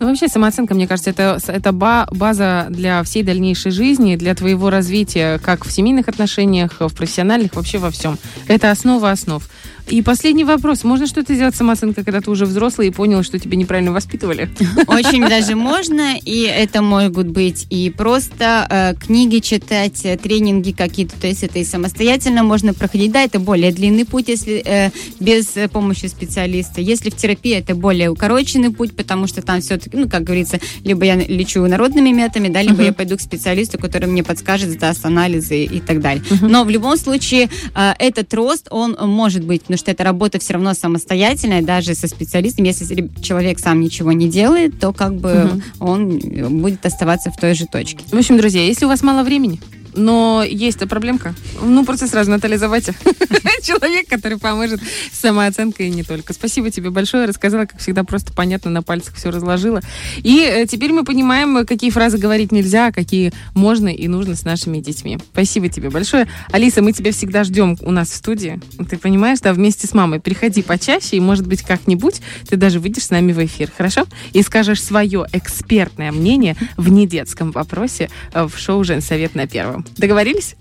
Ну, 0.01 0.09
вообще, 0.09 0.29
самооценка, 0.29 0.75
мне 0.75 0.89
кажется, 0.89 1.11
это, 1.11 1.39
это 1.47 1.73
ба- 1.73 2.09
база 2.11 2.67
для 2.69 3.03
всей 3.05 3.23
дальнейшей 3.23 3.71
жизни, 3.71 4.17
для 4.17 4.35
твоего 4.35 4.69
развития, 4.69 5.39
как 5.39 5.65
в 5.65 5.71
семейных 5.71 6.09
отношениях, 6.09 6.81
в 6.81 6.95
профессиональных, 6.95 7.55
вообще 7.55 7.79
во 7.79 7.91
всем. 7.91 8.19
Это 8.49 8.71
основа 8.71 9.11
основ. 9.13 9.43
И 9.89 10.01
последний 10.01 10.45
вопрос. 10.45 10.83
Можно 10.83 11.07
что-то 11.07 11.35
сделать 11.35 11.55
с 11.55 11.59
самооценкой, 11.59 12.05
когда 12.05 12.21
ты 12.21 12.31
уже 12.31 12.47
взрослый 12.47 12.89
и 12.89 12.91
понял, 12.91 13.23
что 13.23 13.39
тебя 13.39 13.57
неправильно 13.57 13.93
воспитывали? 13.93 14.49
Очень 14.87 15.29
даже 15.29 15.57
можно, 15.57 16.17
и 16.17 16.43
это 16.43 16.81
могут 16.81 17.29
быть 17.29 17.67
и 17.69 17.91
просто 17.91 18.67
э, 18.71 18.95
книги 18.95 19.41
читать, 19.41 20.05
э, 20.05 20.17
тренинги 20.17 20.73
какие-то, 20.73 21.21
то 21.21 21.27
есть 21.27 21.43
это 21.43 21.59
и 21.59 21.65
самостоятельно 21.65 22.43
можно 22.43 22.73
проходить. 22.73 23.13
Да, 23.13 23.23
это 23.23 23.39
более 23.39 23.73
длинный 23.73 24.07
путь, 24.07 24.29
если 24.29 24.63
э, 24.65 24.91
без 25.21 25.55
э, 25.57 25.69
помощи 25.69 26.07
специалиста. 26.07 26.81
Если 26.81 27.11
в 27.11 27.17
терапии, 27.17 27.53
это 27.53 27.75
более 27.75 28.09
укороченный 28.09 28.71
путь, 28.71 28.97
потому 28.97 29.27
что 29.27 29.43
там 29.43 29.61
все-таки, 29.61 29.97
ну, 29.97 30.09
как 30.09 30.25
говорится, 30.25 30.61
либо 30.83 31.05
я 31.05 31.17
лечу 31.17 31.61
народными 31.67 32.11
методами, 32.11 32.49
да, 32.49 32.63
либо 32.63 32.83
я 32.83 32.93
пойду 32.93 33.19
к 33.19 33.21
специалисту, 33.21 33.79
который 33.79 34.09
мне 34.09 34.23
подскажет, 34.25 34.71
сдаст 34.71 35.05
анализы 35.05 35.65
и 35.65 35.81
так 35.81 36.01
далее. 36.01 36.25
Но 36.41 36.65
в 36.65 36.71
любом 36.71 36.97
случае 36.97 37.51
э, 37.75 37.93
этот 37.99 38.33
рост, 38.33 38.69
он 38.71 38.97
может 38.99 39.45
быть, 39.45 39.69
потому 39.75 39.79
что 39.79 39.91
эта 39.91 40.05
работа 40.05 40.39
все 40.39 40.53
равно 40.53 40.73
самостоятельная, 40.75 41.61
даже 41.61 41.95
со 41.95 42.07
специалистом. 42.07 42.65
Если 42.65 43.11
человек 43.21 43.59
сам 43.59 43.81
ничего 43.81 44.13
не 44.13 44.29
делает, 44.29 44.79
то 44.79 44.93
как 44.93 45.17
бы 45.17 45.63
он 45.81 46.19
э, 46.19 46.49
будет 46.49 46.87
оставаться 46.87 47.33
в 47.33 47.37
той 47.37 47.55
же 47.55 47.67
точке. 47.67 48.05
В 48.11 48.17
общем, 48.17 48.37
друзья, 48.37 48.65
если 48.65 48.85
у 48.85 48.89
вас 48.89 49.03
мало 49.03 49.25
времени, 49.25 49.59
но 49.97 50.45
есть 50.47 50.79
проблемка. 50.89 51.35
Ну, 51.63 51.85
просто 51.85 52.07
сразу 52.07 52.31
Наталья 52.31 52.59
Заватя. 52.59 52.95
Человек, 53.63 54.09
который 54.09 54.39
поможет 54.39 54.81
с 55.13 55.19
самооценкой 55.21 55.89
и 55.89 55.91
не 55.91 56.03
только. 56.03 56.33
Спасибо 56.33 56.71
тебе 56.71 56.91
большое. 56.91 57.27
Рассказала, 57.27 57.65
как 57.65 57.79
всегда, 57.79 58.05
просто 58.05 58.33
понятно, 58.33 58.71
на 58.71 58.83
пальцах 58.83 59.15
все 59.15 59.31
разложила. 59.31 59.81
И 60.19 60.41
э, 60.41 60.67
теперь 60.67 60.93
мы 60.93 61.05
понимаем, 61.05 61.65
какие 61.67 61.91
фразы 61.91 62.19
говорить 62.19 62.53
нельзя, 62.53 62.89
а 62.89 62.93
какие 62.93 63.33
можно 63.55 63.89
и 63.89 64.09
нужно 64.09 64.35
с 64.35 64.45
нашими 64.45 64.81
детьми. 64.81 65.19
Спасибо 65.33 65.69
тебе 65.69 65.91
большое. 65.91 66.29
Алиса, 66.53 66.83
мы 66.83 66.93
тебя 66.93 67.13
всегда 67.13 67.45
ждем 67.45 67.77
у 67.81 67.91
нас 67.91 68.11
в 68.11 68.17
студии. 68.17 68.61
Ты 68.89 68.99
понимаешь, 68.99 69.41
да, 69.41 69.53
вместе 69.53 69.87
с 69.87 69.95
мамой. 69.95 70.21
Приходи 70.21 70.63
почаще, 70.63 71.17
и, 71.17 71.21
может 71.21 71.47
быть, 71.47 71.63
как-нибудь 71.63 72.21
ты 72.49 72.57
даже 72.57 72.81
выйдешь 72.81 73.05
с 73.05 73.11
нами 73.11 73.33
в 73.33 73.45
эфир, 73.45 73.71
хорошо? 73.75 74.07
И 74.33 74.43
скажешь 74.43 74.83
свое 74.83 75.27
экспертное 75.33 76.13
мнение 76.13 76.57
в 76.77 76.91
недетском 76.91 77.51
вопросе 77.53 78.11
э, 78.33 78.45
в 78.45 78.59
шоу 78.59 78.85
«Женсовет 78.85 79.35
на 79.35 79.47
первом». 79.47 79.84
Договорились? 79.97 80.55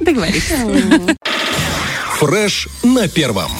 Договорились. 0.00 0.52
Фреш 2.18 2.68
на 2.82 3.08
первом. 3.08 3.50